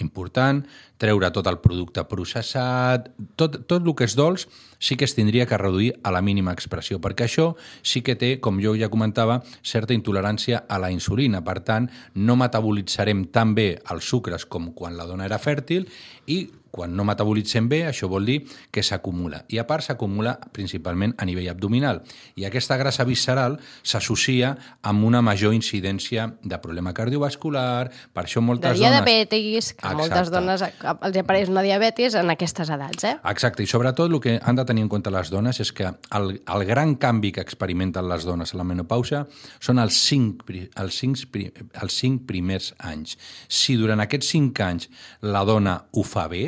important, 0.00 0.62
treure 0.98 1.30
tot 1.34 1.48
el 1.50 1.58
producte 1.62 2.04
processat, 2.08 3.10
tot, 3.36 3.58
tot 3.68 3.82
el 3.82 3.94
que 3.98 4.06
és 4.08 4.16
dolç 4.16 4.46
sí 4.82 4.96
que 4.96 5.04
es 5.04 5.14
tindria 5.14 5.46
que 5.46 5.58
reduir 5.60 5.92
a 6.02 6.10
la 6.14 6.22
mínima 6.24 6.54
expressió, 6.54 6.98
perquè 7.02 7.26
això 7.28 7.52
sí 7.82 8.02
que 8.02 8.16
té, 8.18 8.34
com 8.40 8.60
jo 8.62 8.74
ja 8.78 8.90
comentava, 8.92 9.40
certa 9.62 9.94
intolerància 9.94 10.64
a 10.68 10.80
la 10.82 10.90
insulina. 10.90 11.42
Per 11.44 11.60
tant, 11.66 11.90
no 12.14 12.38
metabolitzarem 12.40 13.26
tan 13.34 13.54
bé 13.54 13.76
els 13.92 14.08
sucres 14.08 14.46
com 14.46 14.72
quan 14.72 14.96
la 14.96 15.06
dona 15.06 15.28
era 15.28 15.40
fèrtil 15.42 15.86
i 16.26 16.42
quan 16.72 16.96
no 16.96 17.04
metabolitzem 17.04 17.68
bé, 17.68 17.82
això 17.86 18.08
vol 18.08 18.24
dir 18.26 18.38
que 18.72 18.82
s'acumula. 18.82 19.42
I 19.52 19.60
a 19.60 19.66
part 19.68 19.84
s'acumula 19.84 20.38
principalment 20.56 21.12
a 21.20 21.26
nivell 21.28 21.50
abdominal. 21.52 22.00
I 22.40 22.46
aquesta 22.48 22.78
grassa 22.80 23.04
visceral 23.04 23.58
s'associa 23.84 24.54
amb 24.88 25.04
una 25.04 25.20
major 25.22 25.52
incidència 25.52 26.30
de 26.42 26.58
problema 26.64 26.94
cardiovascular, 26.96 27.90
per 28.16 28.24
això 28.24 28.40
De 28.40 28.46
moltes 28.48 28.80
dones... 28.80 29.04
diabetis, 29.04 29.72
que 29.76 29.86
a 29.86 29.92
moltes 29.98 30.24
Exacte. 30.24 30.38
dones 30.38 30.64
els 30.64 31.20
apareix 31.20 31.52
una 31.52 31.64
diabetis 31.66 32.16
en 32.16 32.32
aquestes 32.32 32.72
edats, 32.72 33.04
eh? 33.04 33.14
Exacte, 33.28 33.62
i 33.62 33.68
sobretot 33.68 34.08
el 34.08 34.20
que 34.24 34.38
han 34.40 34.56
de 34.56 34.64
tenir 34.64 34.86
en 34.86 34.90
compte 34.92 35.12
les 35.12 35.28
dones 35.30 35.60
és 35.60 35.72
que 35.76 35.92
el, 35.92 36.34
el 36.40 36.66
gran 36.68 36.96
canvi 36.96 37.34
que 37.36 37.44
experimenten 37.44 38.08
les 38.08 38.24
dones 38.24 38.54
a 38.54 38.60
la 38.60 38.64
menopausa 38.64 39.26
són 39.60 39.82
els 39.82 40.00
cinc, 40.08 40.48
els, 40.48 40.96
cinc, 40.96 41.20
els 41.82 42.00
cinc 42.00 42.24
primers 42.28 42.72
anys. 42.80 43.18
Si 43.48 43.76
durant 43.76 44.00
aquests 44.00 44.32
cinc 44.32 44.64
anys 44.64 44.88
la 45.20 45.44
dona 45.44 45.82
ho 45.92 46.04
fa 46.06 46.28
bé, 46.32 46.46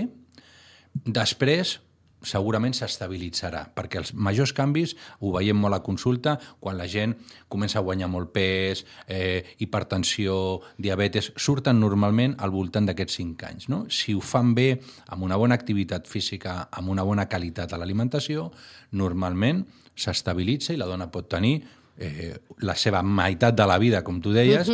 després 1.04 1.78
segurament 2.24 2.74
s'estabilitzarà, 2.74 3.66
perquè 3.76 4.00
els 4.00 4.12
majors 4.16 4.54
canvis 4.56 4.94
ho 5.20 5.32
veiem 5.34 5.58
molt 5.60 5.76
a 5.76 5.82
consulta 5.84 6.38
quan 6.60 6.78
la 6.78 6.86
gent 6.90 7.14
comença 7.52 7.78
a 7.78 7.84
guanyar 7.84 8.08
molt 8.10 8.32
pes, 8.34 8.84
eh, 9.06 9.44
hipertensió, 9.58 10.60
diabetes, 10.78 11.32
surten 11.36 11.80
normalment 11.80 12.36
al 12.38 12.50
voltant 12.50 12.88
d'aquests 12.88 13.20
5 13.20 13.48
anys. 13.50 13.68
No? 13.68 13.84
Si 13.90 14.14
ho 14.14 14.20
fan 14.24 14.54
bé, 14.54 14.80
amb 15.08 15.22
una 15.22 15.36
bona 15.36 15.54
activitat 15.54 16.08
física, 16.08 16.68
amb 16.72 16.88
una 16.88 17.04
bona 17.04 17.28
qualitat 17.28 17.72
a 17.72 17.78
l'alimentació, 17.78 18.50
normalment 18.92 19.64
s'estabilitza 19.94 20.72
i 20.74 20.80
la 20.80 20.88
dona 20.90 21.10
pot 21.12 21.28
tenir 21.28 21.60
eh, 21.98 22.34
la 22.66 22.74
seva 22.74 23.02
meitat 23.02 23.54
de 23.54 23.66
la 23.66 23.78
vida, 23.78 24.02
com 24.02 24.20
tu 24.20 24.32
deies, 24.34 24.70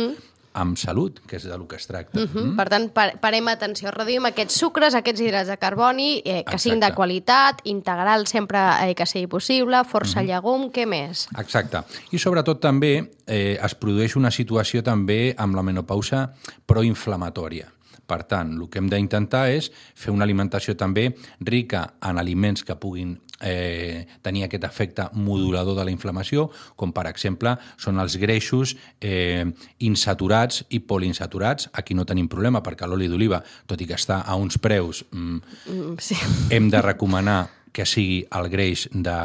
amb 0.53 0.77
salut, 0.77 1.19
que 1.27 1.37
és 1.37 1.45
del 1.47 1.63
que 1.67 1.77
es 1.77 1.87
tracta. 1.87 2.19
Uh 2.19 2.27
-huh. 2.27 2.55
Per 2.55 2.67
tant, 2.69 2.89
par 2.91 3.19
parem 3.19 3.47
atenció, 3.47 3.91
reduïm 3.91 4.25
aquests 4.25 4.57
sucres, 4.57 4.95
aquests 4.95 5.21
hidrats 5.21 5.47
de 5.47 5.57
carboni, 5.57 6.21
eh, 6.25 6.43
que 6.43 6.57
siguin 6.57 6.79
de 6.79 6.85
Exacte. 6.85 6.95
qualitat, 6.95 7.61
integral 7.63 8.27
sempre 8.27 8.59
eh, 8.89 8.95
que 8.95 9.05
sigui 9.05 9.27
possible, 9.27 9.83
força 9.85 10.21
llegum, 10.21 10.71
què 10.71 10.85
més? 10.85 11.27
Exacte. 11.37 11.83
I 12.11 12.17
sobretot 12.17 12.59
també 12.59 13.11
eh, 13.27 13.59
es 13.63 13.75
produeix 13.75 14.15
una 14.15 14.31
situació 14.31 14.83
també 14.83 15.33
amb 15.37 15.55
la 15.55 15.63
menopausa 15.63 16.33
proinflamatòria. 16.65 17.71
Per 18.07 18.21
tant, 18.27 18.55
el 18.57 18.69
que 18.69 18.81
hem 18.81 18.89
d'intentar 18.91 19.47
és 19.53 19.71
fer 19.71 20.13
una 20.13 20.25
alimentació 20.27 20.75
també 20.77 21.09
rica 21.39 21.87
en 22.07 22.19
aliments 22.21 22.63
que 22.67 22.75
puguin 22.75 23.15
eh, 23.41 24.05
tenir 24.21 24.45
aquest 24.45 24.63
efecte 24.67 25.07
modulador 25.13 25.77
de 25.77 25.85
la 25.85 25.93
inflamació, 25.93 26.49
com 26.75 26.93
per 26.93 27.07
exemple 27.09 27.55
són 27.81 27.99
els 28.03 28.17
greixos 28.21 28.75
eh, 29.01 29.45
insaturats 29.79 30.65
i 30.69 30.81
poliinsaturats. 30.85 31.71
Aquí 31.73 31.97
no 31.97 32.05
tenim 32.05 32.29
problema 32.31 32.61
perquè 32.63 32.87
l'oli 32.87 33.09
d'oliva, 33.11 33.41
tot 33.67 33.81
i 33.81 33.89
que 33.89 33.97
està 33.97 34.21
a 34.21 34.37
uns 34.39 34.59
preus 34.61 35.03
mm, 35.11 35.41
Mm, 35.71 35.95
sí. 35.99 36.15
hem 36.49 36.69
de 36.69 36.81
recomanar 36.81 37.49
que 37.71 37.85
sigui 37.87 38.21
el 38.35 38.49
greix 38.51 38.87
de, 38.91 39.17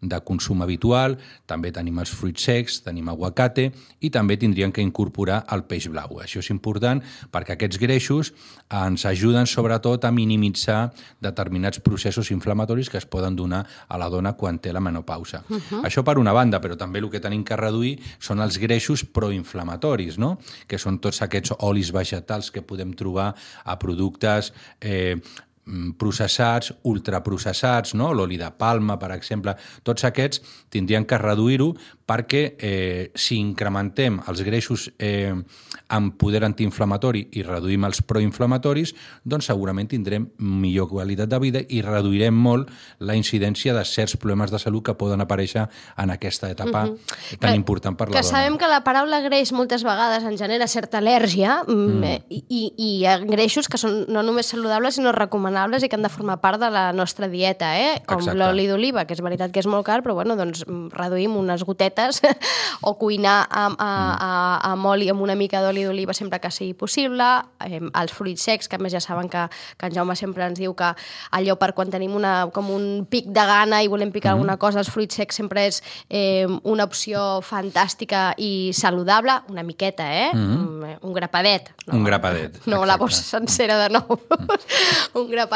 de 0.00 0.20
consum 0.24 0.62
habitual, 0.62 1.16
també 1.48 1.72
tenim 1.74 1.98
els 1.98 2.12
fruits 2.14 2.44
secs, 2.48 2.78
tenim 2.84 3.08
aguacate 3.10 3.68
i 4.04 4.10
també 4.14 4.36
tindríem 4.38 4.72
que 4.74 4.84
incorporar 4.84 5.40
el 5.54 5.64
peix 5.68 5.88
blau. 5.90 6.20
Això 6.22 6.42
és 6.42 6.50
important 6.54 7.02
perquè 7.32 7.56
aquests 7.56 7.80
greixos 7.80 8.32
ens 8.68 9.06
ajuden 9.08 9.48
sobretot 9.48 10.04
a 10.04 10.12
minimitzar 10.14 10.92
determinats 11.24 11.80
processos 11.80 12.30
inflamatoris 12.34 12.90
que 12.92 13.00
es 13.00 13.08
poden 13.08 13.36
donar 13.36 13.64
a 13.88 13.98
la 13.98 14.10
dona 14.12 14.34
quan 14.36 14.60
té 14.60 14.72
la 14.72 14.84
menopausa. 14.84 15.42
Uh 15.48 15.56
-huh. 15.58 15.82
Això 15.84 16.04
per 16.04 16.18
una 16.18 16.32
banda, 16.32 16.60
però 16.60 16.76
també 16.76 16.98
el 16.98 17.10
que 17.10 17.20
tenim 17.20 17.44
que 17.44 17.56
reduir 17.56 17.98
són 18.18 18.40
els 18.40 18.58
greixos 18.58 19.04
proinflamatoris, 19.04 20.18
no? 20.18 20.38
que 20.66 20.78
són 20.78 20.98
tots 20.98 21.22
aquests 21.22 21.52
olis 21.58 21.92
vegetals 21.92 22.50
que 22.50 22.62
podem 22.62 22.92
trobar 22.92 23.34
a 23.64 23.78
productes 23.78 24.52
eh, 24.80 25.16
processats, 25.98 26.72
ultraprocessats, 26.88 27.94
no? 27.94 28.12
l'oli 28.16 28.38
de 28.40 28.50
palma, 28.56 28.98
per 28.98 29.12
exemple, 29.16 29.54
tots 29.84 30.04
aquests 30.08 30.42
tindrien 30.72 31.06
que 31.08 31.18
reduir-ho 31.20 31.72
perquè 32.08 32.42
eh, 32.56 33.10
si 33.14 33.36
incrementem 33.36 34.16
els 34.30 34.40
greixos 34.46 34.86
eh, 34.96 35.34
amb 35.92 36.14
poder 36.20 36.40
antiinflamatori 36.46 37.26
i 37.36 37.44
reduïm 37.44 37.84
els 37.84 38.00
proinflamatoris, 38.08 38.94
doncs 39.28 39.50
segurament 39.50 39.90
tindrem 39.92 40.24
millor 40.38 40.88
qualitat 40.88 41.28
de 41.28 41.40
vida 41.42 41.62
i 41.68 41.82
reduirem 41.84 42.34
molt 42.34 42.72
la 43.04 43.16
incidència 43.16 43.74
de 43.76 43.84
certs 43.84 44.16
problemes 44.16 44.52
de 44.52 44.60
salut 44.60 44.86
que 44.88 44.96
poden 44.96 45.20
aparèixer 45.20 45.66
en 46.00 46.14
aquesta 46.14 46.50
etapa 46.50 46.86
uh 46.86 46.94
-huh. 46.94 47.38
tan 47.38 47.52
Que- 47.52 47.56
important 47.56 47.96
per 47.96 48.08
la 48.08 48.16
que 48.16 48.22
dona. 48.22 48.38
sabem 48.38 48.58
que 48.58 48.68
la 48.68 48.84
paraula 48.84 49.20
greix 49.20 49.52
moltes 49.52 49.84
vegades 49.84 50.24
ens 50.24 50.40
genera 50.40 50.66
certa 50.66 51.00
al·lèrgia 51.00 51.64
mm. 51.66 52.04
i, 52.28 52.44
i, 52.48 52.72
i 52.76 52.98
hi 52.98 53.06
ha 53.06 53.18
greixos 53.18 53.68
que 53.68 53.76
són 53.76 54.06
no 54.08 54.22
només 54.22 54.46
saludables 54.46 54.94
sinó 54.94 55.12
recomanables 55.12 55.57
i 55.66 55.88
que 55.88 55.96
han 55.96 56.02
de 56.02 56.08
formar 56.08 56.38
part 56.40 56.60
de 56.60 56.70
la 56.70 56.92
nostra 56.92 57.28
dieta, 57.28 57.72
eh? 57.78 58.02
com 58.06 58.22
l'oli 58.36 58.66
d'oliva, 58.68 59.04
que 59.06 59.14
és 59.14 59.22
veritat 59.22 59.52
que 59.52 59.60
és 59.60 59.66
molt 59.66 59.86
car, 59.86 60.02
però 60.02 60.14
bueno, 60.14 60.36
doncs 60.38 60.64
mm, 60.66 60.90
reduïm 60.94 61.36
unes 61.36 61.64
gotetes 61.66 62.20
o 62.88 62.94
cuinar 62.98 63.46
amb, 63.50 63.76
a, 63.78 63.90
a, 64.14 64.30
amb 64.72 64.86
oli 64.86 65.08
amb 65.10 65.22
una 65.24 65.36
mica 65.38 65.62
d'oli 65.64 65.84
d'oliva 65.86 66.14
sempre 66.14 66.40
que 66.40 66.50
sigui 66.50 66.74
possible, 66.78 67.26
eh, 67.64 67.80
els 67.80 68.12
fruits 68.14 68.42
secs, 68.42 68.68
que 68.68 68.78
a 68.78 68.82
més 68.82 68.94
ja 68.94 69.02
saben 69.02 69.28
que, 69.28 69.46
que 69.78 69.90
en 69.90 69.96
Jaume 69.96 70.16
sempre 70.16 70.46
ens 70.46 70.58
diu 70.58 70.74
que 70.78 70.92
allò 71.32 71.58
per 71.58 71.72
quan 71.74 71.90
tenim 71.90 72.14
una, 72.16 72.48
com 72.54 72.70
un 72.74 73.06
pic 73.10 73.30
de 73.34 73.46
gana 73.48 73.82
i 73.82 73.90
volem 73.90 74.12
picar 74.14 74.34
alguna 74.36 74.58
cosa, 74.58 74.82
els 74.82 74.90
fruits 74.92 75.18
secs 75.18 75.40
sempre 75.40 75.66
és 75.68 75.82
eh, 76.08 76.46
una 76.62 76.86
opció 76.88 77.40
fantàstica 77.42 78.32
i 78.38 78.70
saludable, 78.76 79.40
una 79.48 79.66
miqueta, 79.66 80.08
eh? 80.12 80.30
Mm 80.34 80.66
Un 81.02 81.12
grapadet. 81.12 81.70
Un 81.92 82.04
grapadet, 82.04 82.58
No 82.66 82.84
la 82.84 82.94
exacte. 82.94 83.02
bossa 83.02 83.22
sencera 83.22 83.78
de 83.78 83.88
nou. 83.94 84.18
un 85.18 85.28
grapadet, 85.30 85.47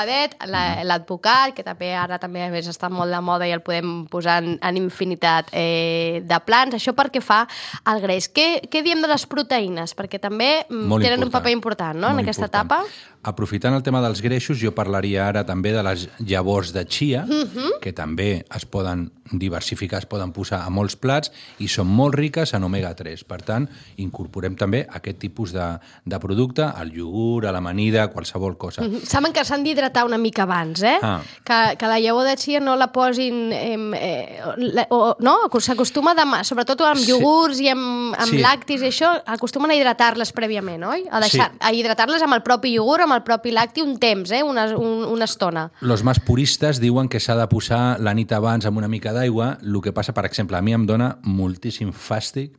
la- 0.46 0.82
l'advocat, 0.84 1.54
que 1.54 1.62
també 1.62 1.94
ara 1.94 2.18
també 2.18 2.42
a 2.44 2.50
més 2.50 2.66
està 2.68 2.90
molt 2.90 3.10
de 3.12 3.20
moda 3.20 3.46
i 3.46 3.52
el 3.52 3.60
podem 3.62 4.06
posar 4.10 4.42
en, 4.42 4.58
en 4.62 4.76
infinitat 4.76 5.48
eh, 5.52 6.22
de 6.24 6.40
plans. 6.46 6.74
Això 6.74 6.92
perquè 6.96 7.20
fa 7.22 7.46
el 7.86 8.00
greix. 8.00 8.28
Què, 8.32 8.62
què 8.70 8.82
diem 8.82 9.02
de 9.02 9.08
les 9.08 9.26
proteïnes? 9.26 9.94
Perquè 9.96 10.18
també 10.20 10.64
mm, 10.68 10.86
Molt 10.88 11.02
tenen 11.04 11.18
un 11.20 11.26
important. 11.28 11.42
paper 11.42 11.52
important 11.52 11.98
no? 12.00 12.08
en 12.08 12.16
Molt 12.16 12.24
aquesta 12.28 12.46
important. 12.46 12.82
etapa. 12.82 13.08
Aprofitant 13.22 13.74
el 13.76 13.82
tema 13.86 14.00
dels 14.02 14.20
greixos, 14.20 14.58
jo 14.58 14.72
parlaria 14.74 15.28
ara 15.28 15.44
també 15.46 15.70
de 15.70 15.82
les 15.86 16.08
llavors 16.18 16.72
de 16.74 16.84
chia, 16.86 17.22
Mhm. 17.22 17.78
que 17.80 17.92
també 17.92 18.44
es 18.50 18.64
poden 18.66 19.12
diversificar, 19.30 20.00
es 20.02 20.06
poden 20.06 20.32
posar 20.32 20.62
a 20.66 20.70
molts 20.70 20.96
plats 20.96 21.30
i 21.62 21.68
són 21.70 21.86
molt 21.86 22.16
riques 22.18 22.52
en 22.56 22.64
omega-3. 22.66 23.24
Per 23.28 23.40
tant, 23.46 23.68
incorporem 24.02 24.56
també 24.58 24.82
aquest 24.90 25.18
tipus 25.22 25.52
de, 25.54 25.66
de 26.04 26.18
producte 26.22 26.64
al 26.66 26.90
iogurt, 26.96 27.46
a 27.46 27.52
l'amanida, 27.54 28.08
qualsevol 28.12 28.56
cosa. 28.58 28.82
Mhm. 28.82 29.04
Saben 29.06 29.32
que 29.32 29.44
s'han 29.44 29.64
d'hidratar 29.64 30.04
una 30.04 30.18
mica 30.18 30.42
abans, 30.42 30.82
eh? 30.82 30.98
Ah. 31.02 31.20
Que, 31.44 31.76
que 31.78 31.86
la 31.86 32.00
llavor 32.00 32.26
de 32.26 32.36
chia 32.36 32.60
no 32.60 32.76
la 32.76 32.90
posin... 32.92 33.52
Eh, 33.52 33.76
eh, 33.94 34.86
o, 34.90 35.16
no? 35.20 35.38
S'acostuma, 35.62 36.14
sobretot 36.44 36.80
amb 36.82 37.00
Sí. 37.00 37.10
iogurts 37.12 37.60
i 37.60 37.68
amb, 37.68 38.14
amb 38.18 38.30
Sí. 38.30 38.38
lactis 38.42 38.82
i 38.82 38.86
això, 38.90 39.22
acostumen 39.26 39.70
a 39.70 39.74
hidratar-les 39.74 40.32
prèviament, 40.34 40.82
oi? 40.84 41.06
A, 41.10 41.20
deixar, 41.20 41.52
Sí. 41.52 41.58
a 41.60 41.72
hidratar-les 41.72 42.22
amb 42.22 42.34
el 42.34 42.42
propi 42.42 42.72
iogurt, 42.74 43.02
amb 43.02 43.14
el 43.14 43.22
propi 43.22 43.52
lacti, 43.52 43.82
un 43.82 43.98
temps, 43.98 44.30
eh? 44.30 44.42
Una, 44.42 44.66
un, 44.76 45.04
una 45.04 45.24
estona. 45.24 45.70
Los 45.80 46.02
més 46.02 46.18
puristes 46.20 46.80
diuen 46.80 47.08
que 47.08 47.20
s'ha 47.20 47.36
de 47.36 47.46
posar 47.48 48.00
la 48.00 48.14
nit 48.14 48.32
abans 48.32 48.66
amb 48.66 48.78
una 48.78 48.88
mica 48.88 49.12
d'aigua. 49.22 49.54
El 49.62 49.80
que 49.84 49.94
passa, 49.94 50.12
per 50.14 50.26
exemple, 50.28 50.58
a 50.58 50.62
mi 50.62 50.74
em 50.76 50.84
dona 50.86 51.14
moltíssim 51.24 51.94
fàstic 51.94 52.58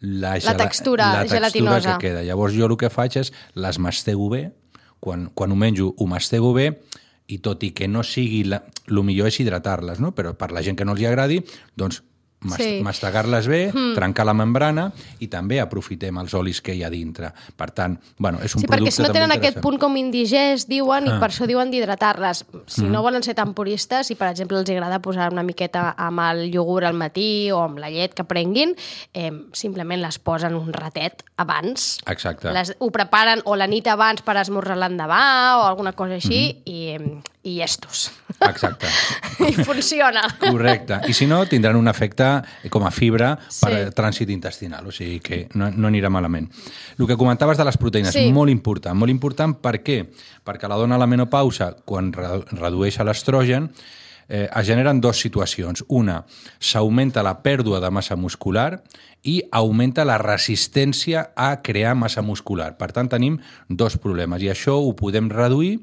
la, 0.00 0.36
gela- 0.38 0.56
textura 0.58 1.10
la 1.12 1.20
textura 1.24 1.38
gelatinosa. 1.40 1.96
que 1.98 2.08
queda. 2.08 2.22
Llavors 2.24 2.54
jo 2.56 2.68
el 2.70 2.76
que 2.80 2.90
faig 2.92 3.18
és 3.20 3.32
les 3.54 3.78
mastego 3.82 4.30
bé, 4.32 4.46
quan, 5.00 5.28
quan 5.34 5.52
ho 5.52 5.56
menjo 5.58 5.92
ho 5.98 6.06
mastego 6.08 6.52
bé, 6.56 6.70
i 7.26 7.38
tot 7.40 7.62
i 7.64 7.70
que 7.76 7.88
no 7.88 8.02
sigui... 8.04 8.44
La... 8.48 8.62
El 8.86 9.00
millor 9.00 9.30
és 9.30 9.38
hidratar-les, 9.40 10.00
no? 10.00 10.10
però 10.12 10.34
per 10.36 10.50
la 10.52 10.60
gent 10.60 10.76
que 10.76 10.84
no 10.84 10.92
els 10.92 11.00
agradi, 11.08 11.38
doncs 11.76 12.02
Sí. 12.56 12.80
mastegar-les 12.82 13.46
bé, 13.48 13.72
mm. 13.72 13.94
trencar 13.94 14.26
la 14.26 14.34
membrana 14.34 14.92
i 15.20 15.28
també 15.28 15.60
aprofitem 15.60 16.18
els 16.18 16.34
olis 16.34 16.60
que 16.60 16.74
hi 16.74 16.82
ha 16.84 16.90
dintre. 16.90 17.32
Per 17.56 17.70
tant, 17.70 17.98
bueno, 18.18 18.38
és 18.42 18.54
un 18.54 18.60
Sí, 18.60 18.66
perquè 18.66 18.76
producte 18.76 18.96
si 18.96 19.02
no 19.02 19.12
tenen 19.12 19.32
aquest 19.32 19.60
punt 19.60 19.78
com 19.78 19.96
indigest, 19.96 20.68
diuen, 20.68 21.08
Ah. 21.08 21.16
i 21.16 21.20
per 21.20 21.30
això 21.30 21.46
diuen 21.46 21.70
d'hidratar-les. 21.70 22.44
Si 22.66 22.82
Mm. 22.84 22.92
no 22.92 23.02
volen 23.02 23.22
ser 23.22 23.34
tan 23.34 23.54
puristes, 23.54 24.10
i 24.10 24.14
per 24.14 24.28
exemple 24.28 24.58
els 24.58 24.68
agrada 24.70 24.98
posar 25.00 25.32
una 25.32 25.42
miqueta 25.42 25.94
amb 25.96 26.20
el 26.20 26.54
iogurt 26.54 26.86
al 26.86 26.94
matí 26.94 27.50
o 27.50 27.62
amb 27.62 27.78
la 27.78 27.88
llet 27.90 28.12
que 28.14 28.24
prenguin, 28.24 28.74
eh, 29.14 29.32
simplement 29.52 30.00
les 30.02 30.18
posen 30.18 30.54
un 30.54 30.72
ratet 30.72 31.22
abans. 31.36 31.98
Exacte. 32.06 32.52
Les, 32.52 32.74
ho 32.78 32.90
preparen 32.90 33.40
o 33.44 33.56
la 33.56 33.66
nit 33.66 33.86
abans 33.88 34.20
per 34.22 34.36
esmorzar 34.36 34.76
l'endemà 34.76 35.56
o 35.58 35.66
alguna 35.66 35.92
cosa 35.92 36.14
així, 36.14 36.54
Mhm. 36.54 36.62
i, 36.64 36.88
eh, 36.88 37.20
i 37.44 37.54
llestos. 37.56 38.10
Exacte. 38.40 38.86
I 39.48 39.52
funciona. 39.64 40.22
Correcte. 40.38 41.00
I 41.08 41.12
si 41.14 41.26
no, 41.26 41.44
tindran 41.46 41.76
un 41.76 41.88
efecte 41.88 42.26
com 42.70 42.84
a 42.84 42.90
fibra 42.90 43.34
per 43.36 43.72
Sí. 43.72 43.82
trànsit 43.96 44.30
intestinal, 44.30 44.86
o 44.86 44.92
sigui 44.92 45.20
que 45.20 45.48
no, 45.54 45.70
no 45.70 45.88
anirà 45.88 46.10
malament. 46.10 46.50
El 46.98 47.06
que 47.06 47.16
comentaves 47.16 47.56
de 47.58 47.64
les 47.64 47.78
proteïnes, 47.78 48.12
Sí. 48.12 48.30
molt 48.32 48.50
important. 48.50 48.96
Molt 48.96 49.10
important 49.10 49.56
per 49.60 49.78
què? 49.82 50.02
Perquè 50.44 50.68
la 50.68 50.76
dona 50.76 50.96
a 50.96 50.98
la 50.98 51.06
menopausa, 51.06 51.74
quan 51.84 52.12
re 52.12 52.44
redueix 52.52 52.98
l'estrogen, 53.04 53.70
eh, 54.28 54.48
es 54.54 54.66
generen 54.66 55.00
dues 55.00 55.18
situacions. 55.20 55.84
Una, 55.88 56.24
s'augmenta 56.58 57.22
la 57.22 57.42
pèrdua 57.42 57.80
de 57.80 57.90
massa 57.90 58.16
muscular 58.16 58.82
i 59.22 59.42
augmenta 59.52 60.04
la 60.04 60.18
resistència 60.18 61.30
a 61.36 61.62
crear 61.62 61.94
massa 61.94 62.22
muscular. 62.22 62.76
Per 62.76 62.90
tant, 62.92 63.08
tenim 63.08 63.38
dos 63.68 63.96
problemes 63.96 64.42
i 64.42 64.48
això 64.52 64.76
ho 64.80 64.94
podem 64.96 65.28
reduir 65.30 65.80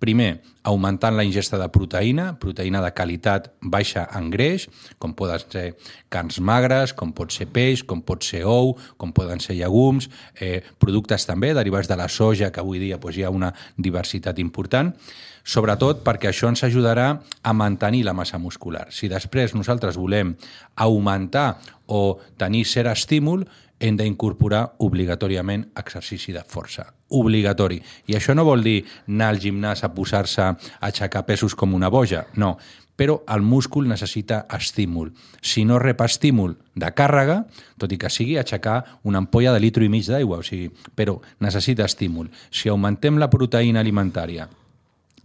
Primer, 0.00 0.40
augmentant 0.64 1.12
la 1.12 1.26
ingesta 1.28 1.58
de 1.60 1.66
proteïna, 1.68 2.30
proteïna 2.40 2.80
de 2.80 2.90
qualitat 2.96 3.50
baixa 3.60 4.06
en 4.16 4.30
greix, 4.32 4.64
com 4.98 5.12
poden 5.16 5.42
ser 5.44 5.64
carns 6.08 6.38
magres, 6.40 6.94
com 6.96 7.12
pot 7.12 7.34
ser 7.36 7.50
peix, 7.52 7.82
com 7.84 8.00
pot 8.00 8.24
ser 8.24 8.46
ou, 8.48 8.72
com 8.96 9.12
poden 9.12 9.44
ser 9.44 9.58
llegums, 9.58 10.08
eh, 10.40 10.62
productes 10.80 11.28
també 11.28 11.52
derivats 11.52 11.90
de 11.90 12.00
la 12.00 12.08
soja, 12.08 12.48
que 12.48 12.64
avui 12.64 12.80
dia 12.80 12.96
doncs, 12.96 13.18
hi 13.18 13.28
ha 13.28 13.34
una 13.34 13.52
diversitat 13.76 14.40
important, 14.40 14.94
sobretot 15.44 16.00
perquè 16.06 16.30
això 16.30 16.48
ens 16.48 16.64
ajudarà 16.64 17.10
a 17.42 17.52
mantenir 17.52 18.04
la 18.08 18.16
massa 18.16 18.40
muscular. 18.40 18.86
Si 18.88 19.08
després 19.08 19.52
nosaltres 19.54 20.00
volem 20.00 20.32
augmentar 20.76 21.58
o 21.92 22.20
tenir 22.40 22.64
cert 22.64 22.88
estímul, 22.88 23.44
hem 23.80 23.96
d'incorporar 23.96 24.76
obligatòriament 24.84 25.70
exercici 25.80 26.34
de 26.36 26.44
força. 26.46 26.86
Obligatori. 27.08 27.80
I 28.06 28.14
això 28.18 28.36
no 28.36 28.44
vol 28.46 28.62
dir 28.62 28.84
anar 29.08 29.32
al 29.32 29.40
gimnàs 29.42 29.82
a 29.82 29.90
posar-se 29.94 30.44
a 30.44 30.52
aixecar 30.86 31.24
pesos 31.26 31.56
com 31.56 31.74
una 31.74 31.90
boja, 31.90 32.26
no. 32.36 32.56
Però 33.00 33.22
el 33.32 33.40
múscul 33.40 33.88
necessita 33.88 34.44
estímul. 34.52 35.14
Si 35.40 35.64
no 35.64 35.78
rep 35.80 36.02
estímul 36.04 36.58
de 36.76 36.92
càrrega, 36.92 37.46
tot 37.80 37.92
i 37.92 37.98
que 37.98 38.12
sigui 38.12 38.36
aixecar 38.36 39.00
una 39.08 39.24
ampolla 39.24 39.54
de 39.56 39.64
litro 39.64 39.84
i 39.84 39.88
mig 39.88 40.04
d'aigua, 40.04 40.44
o 40.44 40.46
sigui, 40.46 40.68
però 40.94 41.16
necessita 41.40 41.88
estímul. 41.88 42.28
Si 42.52 42.68
augmentem 42.68 43.16
la 43.16 43.32
proteïna 43.32 43.80
alimentària 43.80 44.50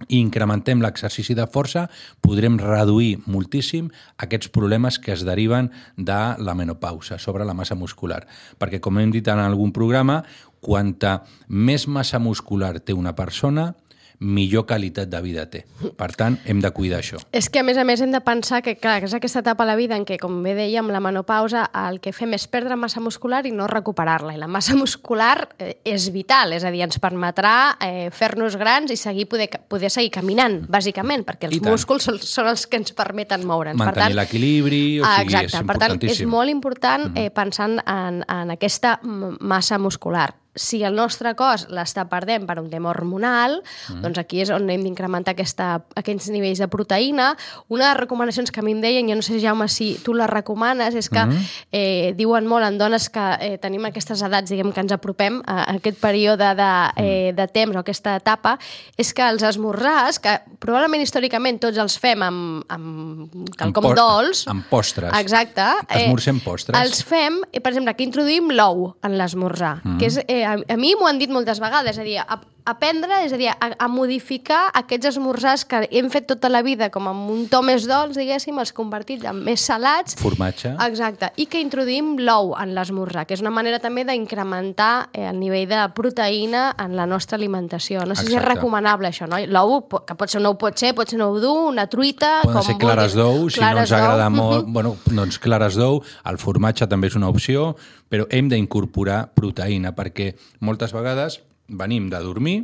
i 0.07 0.19
incrementem 0.19 0.81
l'exercici 0.83 1.35
de 1.37 1.45
força, 1.51 1.85
podrem 2.21 2.57
reduir 2.61 3.19
moltíssim 3.25 3.89
aquests 4.21 4.51
problemes 4.53 4.99
que 4.99 5.13
es 5.15 5.23
deriven 5.27 5.71
de 5.97 6.19
la 6.39 6.55
menopausa 6.55 7.19
sobre 7.19 7.45
la 7.45 7.55
massa 7.55 7.77
muscular. 7.79 8.25
Perquè, 8.59 8.81
com 8.83 8.99
hem 8.99 9.13
dit 9.15 9.27
en 9.31 9.41
algun 9.41 9.71
programa, 9.75 10.21
quanta 10.65 11.19
més 11.47 11.87
massa 11.87 12.19
muscular 12.19 12.79
té 12.81 12.93
una 12.93 13.15
persona, 13.15 13.73
millor 14.19 14.65
qualitat 14.65 15.09
de 15.09 15.21
vida 15.21 15.45
té. 15.51 15.63
Per 15.97 16.09
tant, 16.17 16.37
hem 16.45 16.61
de 16.63 16.71
cuidar 16.75 17.01
això. 17.01 17.19
És 17.35 17.49
que, 17.49 17.61
a 17.61 17.65
més 17.67 17.77
a 17.77 17.85
més, 17.87 18.01
hem 18.01 18.13
de 18.13 18.21
pensar 18.25 18.61
que, 18.65 18.75
clar, 18.79 18.99
que 19.01 19.09
és 19.09 19.15
aquesta 19.17 19.41
etapa 19.43 19.65
a 19.65 19.69
la 19.69 19.75
vida 19.79 19.97
en 19.97 20.05
què, 20.07 20.17
com 20.21 20.37
bé 20.45 20.55
dèiem, 20.57 20.89
la 20.93 21.01
menopausa, 21.03 21.65
el 21.85 21.99
que 22.03 22.13
fem 22.15 22.35
és 22.37 22.47
perdre 22.51 22.77
massa 22.79 23.03
muscular 23.03 23.43
i 23.47 23.53
no 23.55 23.67
recuperar-la. 23.71 24.35
I 24.35 24.41
la 24.41 24.49
massa 24.51 24.77
muscular 24.83 25.49
eh, 25.59 25.75
és 25.83 26.09
vital, 26.15 26.55
és 26.55 26.65
a 26.65 26.71
dir, 26.73 26.85
ens 26.85 26.99
permetrà 27.01 27.55
eh, 27.83 28.07
fer-nos 28.15 28.57
grans 28.61 28.93
i 28.93 28.99
seguir 28.99 29.27
poder, 29.31 29.49
poder 29.71 29.91
seguir 29.93 30.13
caminant, 30.15 30.61
bàsicament, 30.71 31.25
perquè 31.27 31.49
els 31.49 31.59
músculs 31.65 32.07
són, 32.07 32.21
són 32.21 32.51
els 32.53 32.65
que 32.69 32.79
ens 32.81 32.95
permeten 32.95 33.45
moure'ns. 33.47 33.79
Mantenir 33.79 34.19
l'equilibri, 34.19 34.83
o 35.01 35.05
sigui, 35.05 35.35
Exacte, 35.35 35.59
és 35.61 35.67
per 35.67 35.77
tant, 35.81 35.99
és 36.05 36.23
molt 36.29 36.53
important 36.53 37.11
eh, 37.15 37.29
pensant 37.35 37.79
en, 37.83 38.23
en 38.23 38.55
aquesta 38.55 38.97
massa 39.03 39.79
muscular. 39.81 40.31
Si 40.55 40.83
el 40.87 40.95
nostre 40.95 41.35
cos 41.35 41.67
l'està 41.69 42.05
perdent 42.07 42.45
per 42.47 42.59
un 42.61 42.69
tema 42.71 42.89
hormonal, 42.93 43.61
mm. 43.89 44.01
doncs 44.01 44.17
aquí 44.21 44.41
és 44.41 44.49
on 44.55 44.69
hem 44.69 44.83
d'incrementar 44.85 45.35
aquests 45.35 46.29
nivells 46.31 46.59
de 46.63 46.67
proteïna. 46.71 47.33
Una 47.67 47.89
de 47.89 47.91
les 47.93 47.99
recomanacions 47.99 48.51
que 48.51 48.61
a 48.61 48.63
mi 48.63 48.71
em 48.71 48.81
deien, 48.81 49.09
jo 49.09 49.15
no 49.19 49.21
sé, 49.25 49.39
Jaume, 49.43 49.67
si 49.67 49.95
tu 50.03 50.13
les 50.15 50.29
recomanes, 50.29 50.95
és 50.95 51.09
que 51.09 51.25
Mm. 51.25 51.45
eh, 51.71 52.13
diuen 52.15 52.45
molt 52.47 52.65
en 52.65 52.77
dones 52.77 53.09
que 53.09 53.23
eh, 53.41 53.57
tenim 53.57 53.83
aquestes 53.85 54.21
edats, 54.21 54.49
diguem, 54.49 54.71
que 54.71 54.79
ens 54.81 54.91
apropem 54.91 55.41
a, 55.45 55.63
aquest 55.75 55.99
període 55.99 56.53
de, 56.55 56.71
eh, 56.97 57.33
de 57.35 57.47
temps 57.47 57.75
o 57.75 57.79
aquesta 57.79 58.15
etapa, 58.15 58.57
és 58.97 59.13
que 59.13 59.23
els 59.27 59.43
esmorzars, 59.43 60.19
que 60.19 60.39
probablement 60.59 61.01
històricament 61.01 61.59
tots 61.59 61.77
els 61.81 61.97
fem 61.99 62.21
amb, 62.23 62.63
amb 62.69 63.33
quelcom 63.57 63.83
post- 63.89 63.97
dolç, 63.97 64.43
amb 64.47 64.63
postres. 64.69 65.11
Exacte. 65.19 65.65
Esmorzem 65.89 66.39
postres. 66.39 66.79
Els 66.79 67.03
fem, 67.03 67.41
eh, 67.51 67.59
per 67.59 67.71
exemple, 67.73 67.95
que 67.95 68.03
introduïm 68.05 68.51
l'ou 68.51 68.95
en 69.03 69.17
l'esmorzar, 69.17 69.81
mm. 69.83 69.97
que 69.99 70.05
és, 70.05 70.19
eh, 70.27 70.44
a, 70.45 70.57
a 70.73 70.77
mi 70.79 70.93
m'ho 70.95 71.09
han 71.09 71.21
dit 71.21 71.31
moltes 71.33 71.61
vegades, 71.63 71.95
és 71.95 72.01
a 72.01 72.07
dir, 72.07 72.19
a, 72.21 72.39
aprendre, 72.65 73.21
és 73.25 73.33
a 73.33 73.37
dir, 73.37 73.47
a, 73.53 73.67
a 73.77 73.87
modificar 73.91 74.71
aquests 74.73 75.11
esmorzars 75.13 75.63
que 75.69 75.83
hem 75.91 76.09
fet 76.13 76.25
tota 76.31 76.49
la 76.49 76.63
vida 76.65 76.89
com 76.93 77.07
amb 77.07 77.29
un 77.29 77.45
to 77.51 77.61
més 77.65 77.85
dolç, 77.87 78.17
diguéssim, 78.17 78.57
els 78.61 78.73
convertits 78.75 79.25
en 79.29 79.43
més 79.45 79.61
salats. 79.61 80.17
Formatge. 80.19 80.73
Exacte, 80.87 81.29
i 81.37 81.45
que 81.51 81.61
introduïm 81.61 82.15
l'ou 82.25 82.55
en 82.57 82.73
l'esmorzar, 82.75 83.25
que 83.29 83.37
és 83.37 83.43
una 83.45 83.53
manera 83.53 83.79
també 83.83 84.03
d'incrementar 84.07 85.09
eh, 85.13 85.27
el 85.29 85.39
nivell 85.39 85.67
de 85.69 85.81
proteïna 85.95 86.67
en 86.81 86.95
la 86.97 87.05
nostra 87.05 87.37
alimentació. 87.37 88.03
No 88.05 88.15
sé 88.15 88.25
si 88.25 88.33
és 88.33 88.39
Exacte. 88.39 88.55
recomanable 88.55 89.09
això, 89.13 89.27
no? 89.29 89.39
L'ou, 89.45 89.77
que 90.05 90.17
pot 90.17 90.29
ser 90.31 90.41
un 90.41 90.49
ou 90.49 90.57
potser, 90.59 90.93
pot 90.97 91.09
ser 91.09 91.19
un 91.21 91.27
ou 91.29 91.39
dur, 91.39 91.55
una 91.71 91.87
truita... 91.87 92.41
Poden 92.43 92.57
com 92.59 92.67
ser 92.71 92.77
clares 92.81 93.15
d'ou, 93.17 93.47
si 93.49 93.61
no 93.61 93.71
ens 93.77 93.91
agrada 93.95 94.29
molt, 94.29 94.65
Mhm. 94.65 94.73
bueno, 94.75 94.95
doncs 95.05 95.37
clares 95.39 95.75
d'ou, 95.77 96.01
el 96.25 96.37
formatge 96.41 96.87
també 96.87 97.07
és 97.07 97.15
una 97.15 97.29
opció, 97.29 97.75
però 98.09 98.25
hem 98.29 98.49
d'incorporar 98.49 99.29
proteïna, 99.35 99.93
perquè 99.95 100.33
moltes 100.59 100.93
vegades 100.93 101.39
venim 101.67 102.09
de 102.09 102.19
dormir 102.23 102.57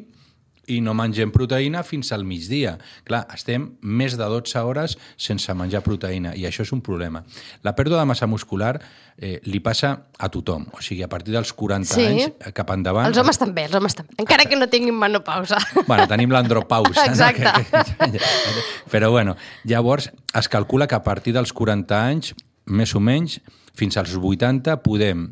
i 0.72 0.78
no 0.80 0.94
mengem 0.96 1.32
proteïna 1.34 1.82
fins 1.84 2.12
al 2.14 2.22
migdia. 2.24 2.76
Clar, 3.04 3.24
estem 3.34 3.64
més 3.82 4.14
de 4.16 4.24
12 4.30 4.62
hores 4.64 4.94
sense 5.20 5.52
menjar 5.58 5.82
proteïna 5.84 6.36
i 6.38 6.46
això 6.48 6.62
és 6.64 6.72
un 6.72 6.80
problema. 6.86 7.24
La 7.66 7.74
pèrdua 7.76 7.98
de 8.00 8.06
massa 8.08 8.28
muscular 8.30 8.76
eh, 9.18 9.40
li 9.50 9.60
passa 9.60 9.90
a 10.22 10.30
tothom, 10.32 10.68
o 10.72 10.80
sigui, 10.86 11.02
a 11.04 11.10
partir 11.12 11.34
dels 11.34 11.52
40 11.58 11.90
Sí. 11.98 12.06
anys 12.06 12.28
eh, 12.30 12.54
cap 12.56 12.70
endavant... 12.72 13.10
Els 13.10 13.18
homes 13.20 13.42
també, 13.42 13.66
els 13.68 13.76
homes 13.76 13.98
també, 13.98 14.16
encara 14.22 14.46
que 14.48 14.56
no 14.56 14.70
tinguin 14.72 14.96
menopausa. 15.02 15.58
Bueno, 15.90 16.06
tenim 16.08 16.32
l'andropausa. 16.32 17.04
Exacte. 17.10 17.52
No? 17.52 17.84
Que, 17.98 18.12
que, 18.22 18.66
però 18.94 19.10
bueno, 19.12 19.36
llavors 19.66 20.12
es 20.38 20.48
calcula 20.48 20.88
que 20.88 20.96
a 20.96 21.04
partir 21.04 21.34
dels 21.36 21.52
40 21.58 22.00
anys, 22.06 22.36
més 22.70 22.94
o 22.96 23.02
menys, 23.02 23.42
fins 23.76 23.98
als 23.98 24.14
80, 24.16 24.78
podem 24.86 25.32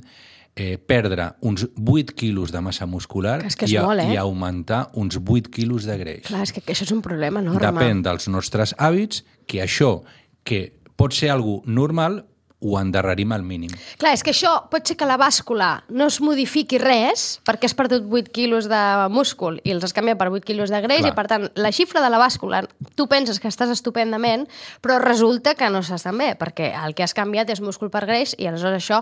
eh, 0.56 0.78
perdre 0.78 1.34
uns 1.42 1.68
8 1.86 2.14
quilos 2.16 2.52
de 2.52 2.62
massa 2.62 2.86
muscular 2.86 3.46
És 3.46 3.56
que 3.56 3.66
és 3.66 3.72
i, 3.74 3.78
a- 3.78 3.84
molt, 3.86 4.02
eh? 4.02 4.14
i 4.14 4.18
augmentar 4.18 4.90
uns 4.94 5.18
8 5.20 5.50
quilos 5.50 5.86
de 5.86 5.98
greix. 5.98 6.26
Clar, 6.28 6.42
és 6.44 6.52
que 6.52 6.62
això 6.66 6.84
és 6.88 6.92
un 6.92 7.02
problema 7.02 7.40
enorme. 7.40 7.62
Depèn 7.64 8.02
dels 8.04 8.28
nostres 8.28 8.76
hàbits, 8.78 9.24
que 9.48 9.62
això, 9.64 10.02
que 10.44 10.74
pot 10.96 11.14
ser 11.16 11.30
algú 11.32 11.62
normal, 11.66 12.26
ho 12.60 12.76
endarrerim 12.80 13.32
al 13.32 13.44
mínim. 13.48 13.72
Clar, 13.98 14.12
és 14.18 14.24
que 14.26 14.34
això 14.34 14.52
pot 14.72 14.88
ser 14.88 14.98
que 15.00 15.08
la 15.08 15.16
bàscula 15.20 15.70
no 15.96 16.10
es 16.12 16.20
modifiqui 16.20 16.80
res, 16.82 17.40
perquè 17.48 17.70
has 17.70 17.76
perdut 17.78 18.04
8 18.04 18.34
quilos 18.36 18.68
de 18.72 18.82
múscul 19.14 19.62
i 19.64 19.72
els 19.72 19.86
has 19.88 19.96
canviat 19.96 20.20
per 20.20 20.28
8 20.28 20.44
quilos 20.48 20.74
de 20.74 20.82
greix, 20.84 21.06
Clar. 21.06 21.14
i 21.14 21.16
per 21.16 21.26
tant, 21.32 21.48
la 21.56 21.72
xifra 21.76 22.04
de 22.04 22.10
la 22.12 22.20
bàscula, 22.20 22.66
tu 23.00 23.08
penses 23.12 23.40
que 23.40 23.48
estàs 23.48 23.72
estupendament, 23.72 24.48
però 24.84 25.00
resulta 25.00 25.56
que 25.56 25.70
no 25.72 25.80
estàs 25.86 26.04
tan 26.04 26.20
bé, 26.20 26.34
perquè 26.40 26.74
el 26.84 26.98
que 26.98 27.08
has 27.08 27.16
canviat 27.16 27.54
és 27.56 27.64
múscul 27.64 27.92
per 27.94 28.04
greix, 28.10 28.36
i 28.38 28.50
aleshores 28.50 28.84
això 28.84 29.02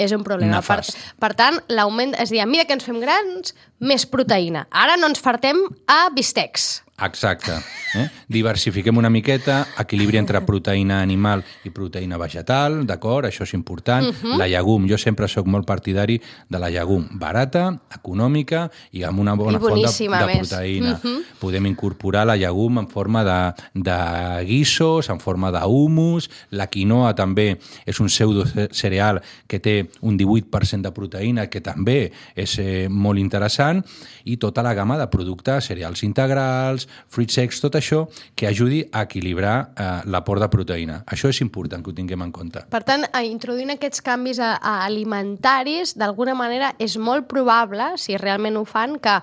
és 0.00 0.16
un 0.16 0.24
problema. 0.24 0.62
Per, 0.64 0.80
per 1.20 1.34
tant, 1.36 1.60
l'augment, 1.68 2.16
és 2.16 2.30
a 2.30 2.32
dir, 2.32 2.40
a 2.40 2.48
mesura 2.48 2.68
que 2.70 2.78
ens 2.78 2.88
fem 2.88 3.02
grans, 3.04 3.52
més 3.84 4.08
proteïna. 4.08 4.64
Ara 4.72 4.96
no 4.96 5.12
ens 5.12 5.20
fartem 5.20 5.60
a 5.90 6.08
bistecs. 6.14 6.83
Exacte. 7.02 7.52
Eh? 7.94 8.08
Diversifiquem 8.28 8.96
una 8.96 9.10
miqueta, 9.10 9.64
equilibri 9.82 10.18
entre 10.18 10.40
proteïna 10.46 11.00
animal 11.02 11.42
i 11.66 11.70
proteïna 11.74 12.16
vegetal, 12.18 12.80
d'acord? 12.86 13.26
Això 13.26 13.42
és 13.42 13.54
important. 13.54 14.06
Uh 14.06 14.12
Mhm. 14.12 14.32
-huh. 14.32 14.38
La 14.38 14.46
llegum, 14.48 14.86
jo 14.88 14.96
sempre 14.96 15.26
sóc 15.28 15.46
molt 15.46 15.66
partidari 15.66 16.20
de 16.48 16.58
la 16.58 16.70
llegum 16.70 17.06
barata, 17.12 17.80
econòmica 17.90 18.70
i 18.92 19.02
amb 19.02 19.18
una 19.18 19.34
bona 19.34 19.58
font 19.58 19.74
de, 19.74 19.80
de 19.80 20.38
proteïna. 20.38 21.00
Mhm. 21.02 21.22
Podem 21.40 21.66
incorporar 21.66 22.26
la 22.26 22.36
llegum 22.36 22.78
en 22.78 22.88
forma 22.88 23.24
de, 23.24 23.62
de 23.74 24.44
guissos, 24.44 25.08
en 25.10 25.18
forma 25.20 25.50
d'humus. 25.50 26.30
La 26.50 26.68
quinoa 26.68 27.14
també 27.14 27.58
és 27.86 27.98
un 28.00 28.06
pseudo 28.06 28.44
cereal 28.70 29.20
que 29.48 29.58
té 29.58 29.88
un 30.00 30.16
18% 30.16 30.82
de 30.82 30.92
proteïna, 30.92 31.48
que 31.48 31.60
també 31.60 32.12
és 32.36 32.58
eh, 32.58 32.88
molt 32.88 33.18
interessant, 33.18 33.84
i 34.24 34.36
tota 34.36 34.62
la 34.62 34.74
gamma 34.74 34.96
de 34.98 35.06
productes, 35.08 35.64
cereals 35.64 36.02
integrals, 36.02 36.83
fruits 37.08 37.34
secs, 37.34 37.60
tot 37.62 37.74
això 37.78 38.04
que 38.36 38.48
ajudi 38.48 38.82
a 38.92 39.04
equilibrar 39.06 39.54
eh, 39.74 39.88
l'aport 40.10 40.42
de 40.42 40.48
proteïna. 40.52 41.00
Això 41.06 41.30
és 41.32 41.40
important 41.44 41.82
que 41.84 41.90
ho 41.90 41.96
tinguem 41.96 42.22
en 42.22 42.32
compte. 42.34 42.64
Per 42.70 42.82
tant, 42.86 43.06
introduint 43.24 43.74
aquests 43.74 44.02
canvis 44.04 44.40
a, 44.42 44.54
a 44.60 44.84
alimentaris, 44.86 45.94
d'alguna 45.98 46.34
manera 46.38 46.72
és 46.78 46.96
molt 46.96 47.28
probable, 47.30 47.92
si 48.00 48.16
realment 48.20 48.56
ho 48.58 48.64
fan, 48.68 48.98
que 49.02 49.18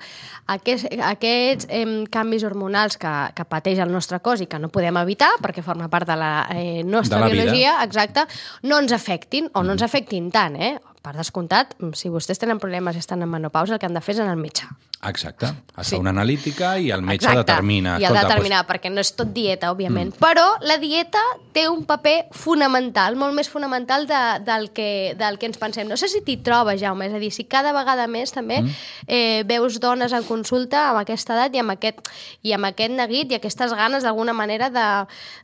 aquests, 0.52 0.88
aquests 1.12 1.67
eh, 1.69 1.86
canvis 2.12 2.45
hormonals 2.47 2.97
que, 3.02 3.12
que 3.36 3.45
pateix 3.45 3.80
el 3.84 3.91
nostre 3.91 4.19
cos 4.24 4.41
i 4.41 4.50
que 4.52 4.60
no 4.60 4.71
podem 4.74 4.97
evitar, 5.02 5.32
perquè 5.41 5.63
forma 5.65 5.89
part 5.91 6.08
de 6.10 6.17
la 6.19 6.32
eh, 6.56 6.84
nostra 6.84 7.19
De 7.19 7.26
la 7.26 7.32
vida. 7.32 7.43
biologia, 7.43 7.76
exacte, 7.84 8.26
no 8.63 8.80
ens 8.82 8.91
afectin, 8.95 9.50
o 9.54 9.63
no 9.63 9.76
ens 9.78 9.84
afectin 9.86 10.32
tant, 10.32 10.56
eh? 10.56 10.78
Per 11.02 11.15
descomptat, 11.17 11.74
si 11.97 12.12
vostès 12.13 12.38
tenen 12.38 12.60
problemes 12.62 12.95
i 12.95 13.02
estan 13.02 13.24
en 13.26 13.30
menopausa, 13.32 13.74
el 13.74 13.80
que 13.82 13.88
han 13.89 13.95
de 13.97 14.04
fer 14.06 14.13
és 14.13 14.19
anar 14.21 14.36
al 14.36 14.41
metge. 14.43 14.67
Exacte. 15.03 15.47
Es 15.77 15.87
Sí. 15.87 15.95
fa 15.95 15.99
una 16.01 16.11
analítica 16.11 16.77
i 16.77 16.91
el 16.91 17.01
metge 17.01 17.25
Exacte. 17.25 17.39
determina. 17.39 17.97
I 17.99 18.03
el 18.03 18.11
escolta, 18.11 18.27
determinar, 18.27 18.67
perquè 18.67 18.91
no 18.91 19.01
és 19.01 19.15
tot 19.15 19.33
dieta, 19.33 19.71
òbviament. 19.71 20.13
Mm. 20.13 20.19
Però 20.19 20.57
la 20.61 20.77
dieta 20.77 21.19
té 21.53 21.67
un 21.69 21.85
paper 21.85 22.27
fonamental, 22.31 23.15
molt 23.15 23.33
més 23.33 23.49
fonamental 23.49 24.05
de, 24.05 24.21
del, 24.45 24.71
que, 24.71 25.15
del 25.17 25.39
que 25.39 25.47
ens 25.47 25.57
pensem. 25.57 25.87
No 25.87 25.97
sé 25.97 26.07
si 26.07 26.21
t'hi 26.21 26.37
trobes, 26.37 26.79
Jaume, 26.79 27.07
és 27.07 27.13
a 27.13 27.19
dir, 27.19 27.31
si 27.31 27.45
cada 27.45 27.73
vegada 27.73 28.05
més 28.07 28.31
també 28.31 28.61
mm. 28.61 28.75
eh, 29.07 29.43
veus 29.47 29.79
dones 29.79 30.13
en 30.13 30.23
consulta 30.23 30.89
amb 30.91 31.01
aquesta 31.01 31.33
edat 31.33 31.55
i 31.55 31.63
amb 31.63 31.71
aquest, 31.71 32.11
i 32.43 32.53
amb 32.53 32.69
aquest 32.69 32.93
neguit 32.93 33.31
i 33.31 33.39
aquestes 33.39 33.73
ganes 33.73 34.03
d'alguna 34.03 34.33
manera 34.33 34.69
de, 34.69 34.87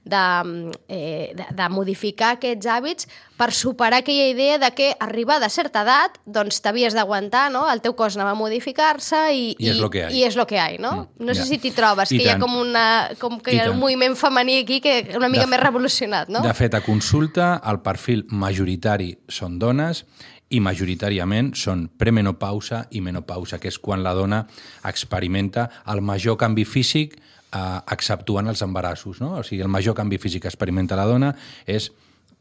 de, 0.03 0.73
eh, 0.87 1.33
de, 1.33 1.47
de 1.49 1.69
modificar 1.69 2.35
aquests 2.37 2.67
hàbits 2.67 3.07
per 3.37 3.51
superar 3.53 3.99
aquella 4.01 4.27
idea 4.31 4.57
de 4.57 4.71
que 4.73 4.95
arribar 4.99 5.39
de 5.39 5.49
certa 5.49 5.83
edat 5.85 6.17
doncs 6.25 6.61
t'havies 6.61 6.95
d'aguantar, 6.97 7.51
no? 7.53 7.67
El 7.69 7.81
teu 7.85 7.93
cos 7.95 8.17
anava 8.17 8.33
a 8.33 8.39
modificar-se 8.39 9.19
i, 9.33 9.46
I 9.59 9.69
és 9.69 9.77
lo 9.79 9.89
que 9.89 10.03
hay. 10.05 10.17
i 10.19 10.23
és 10.23 10.35
lo 10.35 10.45
que 10.47 10.59
hay, 10.59 10.77
no? 10.77 11.09
Mm, 11.17 11.25
No 11.25 11.33
sé 11.33 11.41
ja. 11.41 11.45
si 11.47 11.57
t'hi 11.57 11.71
trobes, 11.71 12.11
I 12.11 12.17
que 12.17 12.23
hi 12.23 12.27
ha 12.29 12.37
tant. 12.37 12.41
com, 12.43 12.55
una, 12.59 13.09
com 13.19 13.39
que 13.39 13.53
hi 13.55 13.59
ha 13.59 13.65
un 13.65 13.77
tant. 13.77 13.79
moviment 13.79 14.15
femení 14.15 14.57
aquí 14.63 14.81
que 14.81 15.13
una 15.15 15.29
mica 15.29 15.45
De- 15.45 15.51
més 15.51 15.59
revolucionat, 15.59 16.29
no? 16.29 16.41
De 16.41 16.53
fet, 16.53 16.73
a 16.73 16.81
consulta, 16.81 17.61
el 17.65 17.79
perfil 17.81 18.25
majoritari 18.29 19.17
són 19.27 19.59
dones 19.59 20.05
i 20.49 20.59
majoritàriament 20.63 21.53
són 21.59 21.89
premenopausa 21.97 22.85
i 22.91 23.01
menopausa, 23.01 23.59
que 23.59 23.67
és 23.67 23.77
quan 23.79 24.01
la 24.03 24.13
dona 24.13 24.45
experimenta 24.87 25.69
el 25.91 26.01
major 26.01 26.37
canvi 26.39 26.63
físic 26.65 27.17
eh, 27.53 27.79
exceptuant 27.91 28.47
els 28.47 28.61
embarassos. 28.65 29.19
No? 29.21 29.35
O 29.39 29.43
sigui, 29.43 29.61
el 29.61 29.67
major 29.71 29.95
canvi 29.97 30.17
físic 30.17 30.43
que 30.45 30.51
experimenta 30.51 30.95
la 30.95 31.05
dona 31.05 31.33
és 31.65 31.91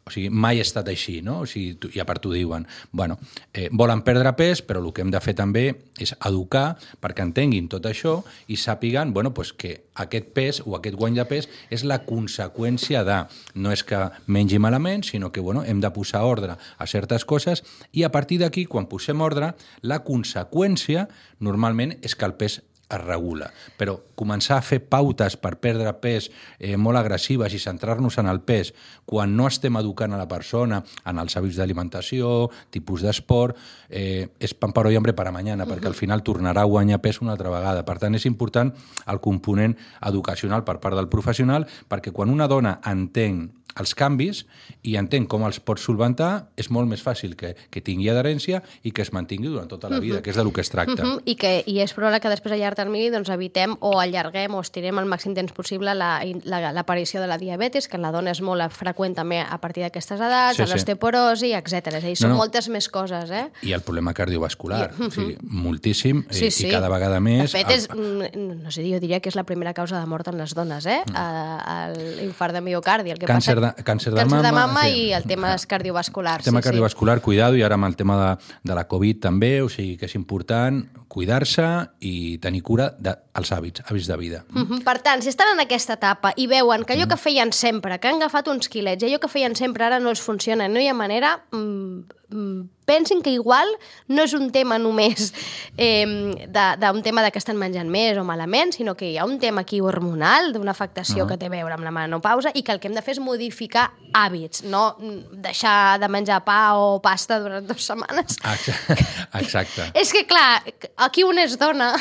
o 0.06 0.10
sigui, 0.14 0.30
mai 0.30 0.60
ha 0.60 0.62
estat 0.62 0.86
així, 0.86 1.18
no? 1.22 1.40
O 1.42 1.46
sigui, 1.50 1.74
tu- 1.82 1.90
i 1.92 1.98
a 1.98 2.04
part 2.06 2.22
t'ho 2.22 2.30
diuen. 2.30 2.66
Bueno, 2.92 3.18
eh, 3.52 3.68
volen 3.72 4.02
perdre 4.06 4.32
pes, 4.38 4.62
però 4.62 4.78
el 4.78 4.92
que 4.94 5.02
hem 5.02 5.10
de 5.10 5.20
fer 5.20 5.34
també 5.34 5.64
és 5.98 6.14
educar 6.24 6.76
perquè 7.02 7.24
entenguin 7.26 7.66
tot 7.68 7.84
això 7.90 8.22
i 8.46 8.54
sàpiguen 8.56 9.12
bueno, 9.12 9.34
pues 9.34 9.52
que 9.52 9.82
aquest 9.94 10.28
pes 10.32 10.62
o 10.64 10.76
aquest 10.76 10.94
guany 10.96 11.16
de 11.16 11.24
pes 11.24 11.48
és 11.70 11.82
la 11.82 12.04
conseqüència 12.06 13.02
de... 13.02 13.18
No 13.54 13.72
és 13.72 13.82
que 13.82 13.98
mengi 14.26 14.60
malament, 14.62 15.02
sinó 15.02 15.32
que 15.32 15.40
bueno, 15.40 15.64
hem 15.64 15.80
de 15.80 15.90
posar 15.90 16.22
ordre 16.22 16.54
a 16.54 16.86
certes 16.86 17.24
coses 17.24 17.64
i 17.92 18.04
a 18.04 18.12
partir 18.12 18.38
d'aquí, 18.38 18.66
quan 18.66 18.86
posem 18.86 19.20
ordre, 19.20 19.54
la 19.82 20.04
conseqüència 20.04 21.08
normalment 21.40 21.96
és 22.02 22.14
que 22.14 22.24
el 22.26 22.34
pes 22.38 22.60
es 22.88 23.00
regula. 23.02 23.50
Però 23.78 23.96
començar 24.16 24.58
a 24.58 24.64
fer 24.64 24.78
pautes 24.86 25.36
per 25.40 25.56
perdre 25.62 25.92
pes 26.00 26.28
eh, 26.58 26.76
molt 26.78 27.00
agressives 27.00 27.54
i 27.54 27.60
centrar-nos 27.62 28.18
en 28.22 28.30
el 28.30 28.40
pes 28.46 28.72
quan 29.04 29.34
no 29.36 29.48
estem 29.50 29.76
educant 29.80 30.14
a 30.14 30.20
la 30.20 30.28
persona 30.30 30.82
en 31.04 31.20
els 31.22 31.36
hàbits 31.36 31.58
d'alimentació, 31.58 32.48
tipus 32.70 33.02
d'esport, 33.02 33.58
eh, 33.90 34.28
és 34.38 34.54
pan 34.54 34.72
para 34.72 34.88
hoy, 34.88 34.96
hambre 34.96 35.14
para 35.14 35.32
mañana, 35.32 35.64
uh 35.64 35.68
-huh. 35.68 35.74
perquè 35.74 35.86
al 35.86 35.94
final 35.94 36.22
tornarà 36.22 36.62
a 36.62 36.70
guanyar 36.70 37.00
pes 37.00 37.20
una 37.20 37.32
altra 37.32 37.50
vegada. 37.50 37.84
Per 37.84 37.98
tant, 37.98 38.14
és 38.14 38.26
important 38.26 38.72
el 39.06 39.20
component 39.20 39.76
educacional 40.02 40.64
per 40.64 40.80
part 40.80 40.96
del 40.96 41.08
professional, 41.08 41.66
perquè 41.88 42.12
quan 42.12 42.30
una 42.30 42.46
dona 42.48 42.80
entén 42.84 43.52
els 43.80 43.94
canvis 43.96 44.44
i 44.86 44.96
entén 44.96 45.26
com 45.28 45.44
els 45.46 45.58
pot 45.60 45.80
solventar, 45.80 46.48
és 46.56 46.70
molt 46.72 46.88
més 46.88 47.02
fàcil 47.04 47.36
que, 47.38 47.52
que 47.70 47.82
tingui 47.84 48.08
adherència 48.12 48.62
i 48.86 48.92
que 48.94 49.04
es 49.04 49.12
mantingui 49.12 49.50
durant 49.52 49.68
tota 49.68 49.90
la 49.92 50.00
vida, 50.00 50.16
uh 50.16 50.18
-huh. 50.18 50.24
que 50.24 50.30
és 50.30 50.36
de 50.36 50.44
lo 50.44 50.52
que 50.52 50.60
es 50.62 50.70
tracta. 50.70 51.02
Uh 51.02 51.16
-huh. 51.16 51.22
I, 51.24 51.34
que, 51.36 51.62
I 51.66 51.80
és 51.80 51.92
probable 51.92 52.20
que 52.20 52.28
després 52.28 52.52
a 52.52 52.56
llarg 52.56 52.75
termini 52.76 53.10
doncs, 53.10 53.30
evitem 53.32 53.76
o 53.80 53.96
allarguem 54.00 54.54
o 54.56 54.62
estirem 54.64 55.00
el 55.00 55.08
màxim 55.10 55.34
temps 55.36 55.54
possible 55.56 55.94
l'aparició 55.96 57.20
la, 57.20 57.26
la, 57.26 57.26
de 57.26 57.30
la 57.32 57.38
diabetis, 57.40 57.88
que 57.88 57.98
en 57.98 58.04
la 58.06 58.12
dona 58.14 58.32
és 58.34 58.42
molt 58.44 58.72
freqüent 58.72 59.16
també 59.16 59.40
a 59.42 59.58
partir 59.62 59.84
d'aquestes 59.84 60.20
edats, 60.20 60.58
sí, 60.60 60.66
l'osteoporosi, 60.68 61.50
sí. 61.50 61.52
etc. 61.56 61.96
És 61.98 62.04
a 62.04 62.06
dir, 62.06 62.16
són 62.20 62.32
no, 62.32 62.36
no. 62.36 62.42
moltes 62.44 62.68
més 62.72 62.88
coses. 62.92 63.32
Eh? 63.32 63.46
I 63.66 63.74
el 63.76 63.84
problema 63.86 64.14
cardiovascular, 64.16 64.90
I, 64.90 64.92
uh 64.92 64.98
-huh. 64.98 65.08
o 65.08 65.10
sigui, 65.10 65.36
moltíssim, 65.42 66.24
sí, 66.30 66.46
i, 66.46 66.50
sí. 66.50 66.68
i 66.68 66.70
cada 66.70 66.88
vegada 66.88 67.20
més... 67.20 67.52
De 67.52 67.58
fet, 67.58 67.70
és, 67.70 67.88
el... 67.90 68.62
no 68.62 68.70
sé, 68.70 68.82
jo 68.82 69.00
diria 69.00 69.20
que 69.20 69.28
és 69.28 69.36
la 69.36 69.44
primera 69.44 69.74
causa 69.74 70.00
de 70.00 70.06
mort 70.06 70.28
en 70.28 70.38
les 70.38 70.54
dones, 70.54 70.86
eh? 70.86 71.02
Mm. 71.06 72.20
L'infart 72.20 72.54
de 72.54 72.60
miocardi. 72.60 73.10
El 73.10 73.18
que 73.18 73.26
càncer, 73.26 73.56
passa... 73.56 73.74
de, 73.76 73.84
càncer 73.84 74.12
de 74.12 74.24
mama... 74.24 74.36
Càncer 74.36 74.46
de 74.46 74.52
mama 74.52 74.82
sí. 74.82 75.06
i 75.06 75.12
el 75.12 75.24
tema 75.24 75.56
cardiovascular. 75.66 76.38
El 76.38 76.44
tema 76.44 76.60
sí, 76.60 76.68
cardiovascular, 76.68 77.18
sí. 77.18 77.24
cuidado, 77.24 77.56
i 77.56 77.62
ara 77.62 77.74
amb 77.74 77.86
el 77.86 77.96
tema 77.96 78.16
de, 78.22 78.54
de 78.62 78.74
la 78.74 78.86
Covid 78.88 79.20
també, 79.20 79.62
o 79.62 79.68
sigui 79.68 79.96
que 79.96 80.06
és 80.06 80.14
important 80.14 80.84
cuidar-se 81.08 81.66
i 82.04 82.38
tenir 82.42 82.62
cura 82.66 82.90
dels 82.98 83.52
hàbits, 83.54 83.84
hàbits 83.86 84.08
de 84.10 84.16
vida. 84.18 84.42
Mm 84.50 84.66
-hmm. 84.66 84.84
Per 84.84 84.98
tant, 85.02 85.22
si 85.22 85.28
estan 85.28 85.52
en 85.54 85.60
aquesta 85.60 85.94
etapa 85.94 86.32
i 86.36 86.46
veuen 86.46 86.84
que 86.84 86.94
allò 86.94 87.06
que 87.08 87.16
feien 87.16 87.52
sempre, 87.52 87.98
que 88.00 88.08
han 88.08 88.16
agafat 88.16 88.48
uns 88.48 88.68
quilets, 88.68 89.02
i 89.02 89.06
allò 89.06 89.18
que 89.18 89.28
feien 89.28 89.54
sempre 89.54 89.84
ara 89.84 90.00
no 90.00 90.10
els 90.10 90.20
funciona, 90.20 90.68
no 90.68 90.80
hi 90.80 90.88
ha 90.88 90.94
manera, 90.94 91.44
mmm, 91.52 92.04
pensin 92.28 93.22
que 93.22 93.30
igual 93.30 93.68
no 94.08 94.24
és 94.26 94.32
un 94.34 94.50
tema 94.50 94.78
només 94.82 95.32
eh, 95.76 96.06
d'un 96.46 97.02
tema 97.02 97.22
de 97.22 97.30
que 97.30 97.38
estan 97.38 97.58
menjant 97.58 97.90
més 97.90 98.18
o 98.18 98.24
malament, 98.26 98.72
sinó 98.74 98.96
que 98.98 99.12
hi 99.12 99.18
ha 99.18 99.26
un 99.26 99.38
tema 99.42 99.62
aquí 99.62 99.80
hormonal, 99.80 100.52
d'una 100.54 100.72
afectació 100.74 101.22
uh 101.22 101.26
-huh. 101.26 101.28
que 101.30 101.38
té 101.38 101.46
a 101.46 101.54
veure 101.54 101.74
amb 101.74 101.84
la 101.84 101.90
menopausa 101.90 102.50
i 102.54 102.62
que 102.62 102.72
el 102.72 102.80
que 102.80 102.88
hem 102.88 102.94
de 102.94 103.02
fer 103.02 103.12
és 103.12 103.20
modificar 103.20 103.92
hàbits, 104.12 104.62
no 104.64 104.96
deixar 105.32 106.00
de 106.00 106.08
menjar 106.08 106.44
pa 106.44 106.74
o 106.74 107.00
pasta 107.00 107.38
durant 107.40 107.66
dues 107.66 107.84
setmanes. 107.84 108.36
Exacte. 109.42 109.90
és 109.94 110.12
que, 110.12 110.26
clar, 110.26 110.62
aquí 110.96 111.22
un 111.24 111.38
és 111.38 111.58
dona 111.58 111.94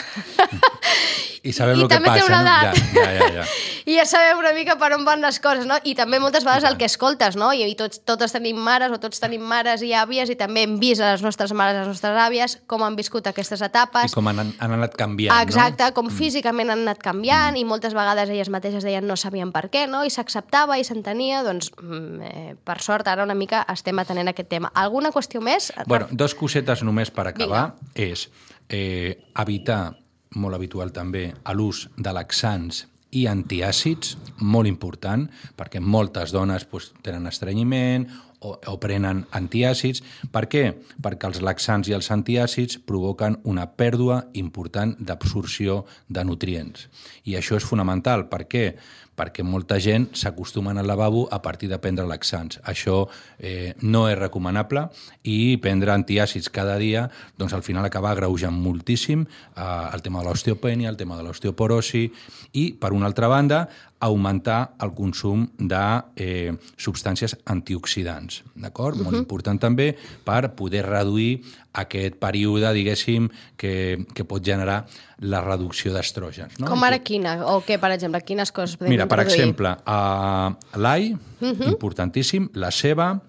i 1.45 1.51
sabem 1.53 1.77
el 1.77 1.87
que 1.87 1.99
passa. 2.01 2.13
té 2.17 2.23
una 2.25 2.41
edat. 2.41 2.77
No? 2.79 3.01
Ja, 3.01 3.11
ja, 3.11 3.19
ja, 3.19 3.33
ja. 3.33 3.43
I 3.91 3.97
ja 3.99 4.05
sabem 4.09 4.39
una 4.41 4.51
mica 4.53 4.79
per 4.81 4.89
on 4.95 5.03
van 5.05 5.21
les 5.21 5.37
coses, 5.39 5.67
no? 5.69 5.77
I 5.85 5.93
també 5.93 6.17
moltes 6.19 6.43
vegades 6.43 6.65
el 6.65 6.77
que 6.79 6.87
escoltes, 6.89 7.35
no? 7.37 7.51
I, 7.53 7.67
i 7.69 7.75
tots, 7.77 8.01
totes 8.01 8.33
tenim 8.33 8.57
mares 8.57 8.89
o 8.89 8.97
tots 9.01 9.21
tenim 9.21 9.43
mares 9.45 9.83
i 9.85 9.91
àvies 9.93 10.14
àvies 10.15 10.31
i 10.31 10.37
també 10.39 10.63
hem 10.65 10.77
vist 10.79 11.03
a 11.03 11.11
les 11.13 11.23
nostres 11.23 11.51
mares, 11.55 11.75
a 11.75 11.83
les 11.83 11.89
nostres 11.91 12.17
àvies, 12.19 12.57
com 12.67 12.83
han 12.85 12.95
viscut 12.95 13.27
aquestes 13.27 13.61
etapes. 13.65 14.13
I 14.13 14.15
com 14.15 14.27
han, 14.31 14.53
han 14.59 14.75
anat 14.77 14.95
canviant, 14.97 15.35
Exacte, 15.43 15.83
no? 15.83 15.95
com 15.97 16.07
mm. 16.07 16.15
físicament 16.15 16.71
han 16.71 16.85
anat 16.85 17.01
canviant 17.03 17.53
mm. 17.53 17.61
i 17.61 17.65
moltes 17.67 17.95
vegades 17.97 18.31
elles 18.31 18.49
mateixes 18.53 18.85
deien 18.85 19.05
no 19.07 19.17
sabien 19.19 19.51
per 19.55 19.67
què, 19.73 19.85
no? 19.91 20.05
I 20.05 20.13
s'acceptava 20.13 20.79
i 20.79 20.87
s'entenia, 20.87 21.43
doncs, 21.45 21.71
mm, 21.81 22.31
eh, 22.31 22.55
per 22.63 22.79
sort, 22.83 23.07
ara 23.11 23.25
una 23.27 23.35
mica 23.35 23.65
estem 23.71 23.99
atenent 23.99 24.31
aquest 24.31 24.51
tema. 24.51 24.71
Alguna 24.73 25.11
qüestió 25.15 25.43
més? 25.43 25.71
Bueno, 25.87 26.09
dos 26.11 26.35
cosetes 26.37 26.83
només 26.87 27.11
per 27.11 27.29
acabar. 27.31 27.67
Vinga. 27.75 28.11
És 28.15 28.27
eh, 28.69 29.15
evitar, 29.41 29.95
molt 30.35 30.57
habitual 30.57 30.91
també, 30.95 31.29
l'ús 31.55 31.87
de 31.95 32.11
laxants 32.15 32.85
i 33.15 33.25
antiàcids, 33.31 34.17
molt 34.43 34.67
important, 34.67 35.23
perquè 35.55 35.79
moltes 35.79 36.33
dones 36.35 36.65
pues, 36.67 36.91
tenen 37.05 37.29
estrenyiment 37.31 38.09
o, 38.39 38.55
o 38.55 38.75
prenen 38.81 39.23
antiàcids. 39.35 40.03
Per 40.31 40.45
què? 40.51 40.65
Perquè 41.01 41.29
els 41.31 41.41
laxants 41.45 41.89
i 41.89 41.95
els 41.97 42.11
antiàcids 42.11 42.81
provoquen 42.87 43.39
una 43.43 43.67
pèrdua 43.67 44.25
important 44.33 44.95
d'absorció 44.99 45.83
de 46.09 46.25
nutrients. 46.27 46.87
I 47.25 47.37
això 47.39 47.59
és 47.59 47.67
fonamental. 47.67 48.27
Per 48.29 48.45
què? 48.45 48.55
perquè 48.55 49.04
molta 49.43 49.79
gent 49.79 50.09
s'acostumen 50.13 50.77
al 50.77 50.87
lavabo 50.87 51.27
a 51.31 51.41
partir 51.41 51.69
de 51.69 51.79
prendre 51.79 52.05
laxants. 52.05 52.59
Això 52.63 53.07
eh, 53.39 53.73
no 53.81 54.07
és 54.09 54.17
recomanable 54.17 54.89
i 55.23 55.57
prendre 55.57 55.91
antiàcids 55.91 56.49
cada 56.49 56.77
dia 56.77 57.09
doncs 57.37 57.53
al 57.53 57.63
final 57.63 57.85
acaba 57.85 58.11
agreujant 58.11 58.53
moltíssim 58.53 59.25
eh, 59.25 59.89
el 59.93 60.01
tema 60.01 60.19
de 60.19 60.29
l'osteopènia, 60.29 60.89
el 60.89 60.97
tema 60.97 61.15
de 61.17 61.23
l'osteoporosi 61.23 62.11
i, 62.53 62.73
per 62.73 62.93
una 62.93 63.05
altra 63.07 63.27
banda, 63.27 63.69
augmentar 63.99 64.75
el 64.83 64.91
consum 64.93 65.45
de 65.57 65.83
eh, 66.15 66.51
substàncies 66.77 67.37
antioxidants. 67.45 68.43
D'acord? 68.53 68.95
Uh 68.95 69.01
-huh. 69.01 69.05
Molt 69.05 69.17
important 69.17 69.59
també 69.59 69.95
per 70.23 70.53
poder 70.55 70.85
reduir 70.85 71.41
aquest 71.75 72.17
període, 72.21 72.71
diguéssim, 72.75 73.29
que, 73.59 74.05
que 74.15 74.25
pot 74.27 74.43
generar 74.43 74.83
la 75.19 75.41
reducció 75.43 75.93
d'estrògens. 75.95 76.57
No? 76.59 76.67
Com 76.71 76.83
ara 76.87 76.99
quina? 77.03 77.37
O 77.51 77.61
què, 77.65 77.79
per 77.81 77.91
exemple? 77.95 78.21
Quines 78.25 78.51
coses 78.55 78.79
podem 78.79 78.95
Mira, 78.95 79.07
per 79.11 79.21
exemple, 79.23 79.75
uh, 79.85 80.51
l'all, 80.79 81.13
uh 81.15 81.51
-huh. 81.51 81.71
importantíssim, 81.71 82.49
la 82.53 82.71
ceba, 82.71 83.21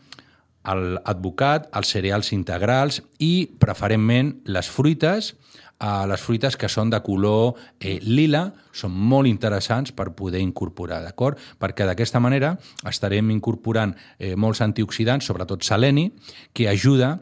l'advocat, 0.74 1.68
els 1.72 1.88
cereals 1.88 2.32
integrals 2.32 3.02
i, 3.18 3.48
preferentment, 3.58 4.34
les 4.44 4.68
fruites, 4.68 5.34
a 5.78 6.06
les 6.08 6.20
fruites 6.20 6.56
que 6.56 6.68
són 6.72 6.90
de 6.90 7.00
color 7.04 7.56
eh, 7.80 7.98
lila 8.00 8.46
són 8.72 8.94
molt 8.96 9.28
interessants 9.28 9.92
per 9.92 10.14
poder 10.16 10.40
incorporar, 10.40 11.02
d'acord? 11.04 11.38
Perquè 11.60 11.86
d'aquesta 11.88 12.20
manera 12.20 12.54
estarem 12.88 13.30
incorporant 13.30 13.94
eh, 14.18 14.34
molts 14.36 14.62
antioxidants, 14.64 15.26
sobretot 15.26 15.62
seleni, 15.62 16.10
que 16.52 16.68
ajuda 16.68 17.18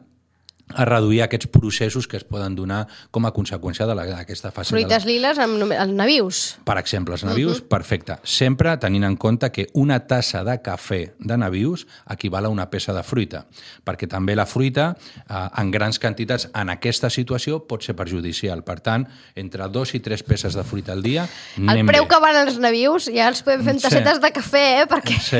a 0.73 0.85
reduir 0.85 1.21
aquests 1.21 1.47
processos 1.53 2.07
que 2.07 2.17
es 2.17 2.23
poden 2.25 2.55
donar 2.57 2.85
com 3.13 3.27
a 3.27 3.31
conseqüència 3.35 3.85
d'aquesta 3.85 4.51
fase. 4.51 4.73
Fruites 4.73 5.05
de 5.05 5.11
la... 5.11 5.13
liles 5.13 5.41
amb 5.41 5.61
els 5.69 5.93
navius. 5.93 6.41
Per 6.65 6.77
exemple, 6.81 7.13
els 7.13 7.23
navius, 7.23 7.59
uh 7.59 7.63
-huh. 7.63 7.67
perfecte. 7.69 8.17
Sempre 8.23 8.75
tenint 8.77 9.05
en 9.05 9.15
compte 9.15 9.51
que 9.51 9.67
una 9.73 9.99
tassa 10.07 10.43
de 10.43 10.57
cafè 10.61 11.13
de 11.19 11.37
navius 11.37 11.85
equival 12.09 12.45
a 12.45 12.49
una 12.49 12.69
peça 12.69 12.93
de 12.93 13.03
fruita, 13.03 13.45
perquè 13.85 14.07
també 14.07 14.35
la 14.35 14.45
fruita, 14.45 14.97
eh, 15.29 15.61
en 15.61 15.71
grans 15.71 15.99
quantitats, 15.99 16.49
en 16.53 16.69
aquesta 16.69 17.09
situació, 17.09 17.67
pot 17.67 17.83
ser 17.83 17.95
perjudicial. 17.95 18.63
Per 18.63 18.79
tant, 18.79 19.07
entre 19.35 19.67
dos 19.69 19.93
i 19.93 19.99
tres 19.99 20.23
peces 20.23 20.55
de 20.55 20.63
fruita 20.63 20.91
al 20.91 21.03
dia, 21.03 21.27
El 21.57 21.85
preu 21.85 22.03
bé. 22.03 22.09
que 22.09 22.19
van 22.19 22.47
els 22.47 22.57
navius 22.57 23.05
ja 23.05 23.27
els 23.27 23.41
podem 23.43 23.63
fer 23.63 23.73
en 23.73 23.79
tassetes 23.79 24.15
sí. 24.15 24.21
de 24.21 24.31
cafè, 24.31 24.81
eh? 24.81 24.85
Perquè... 24.87 25.19
Sí. 25.19 25.37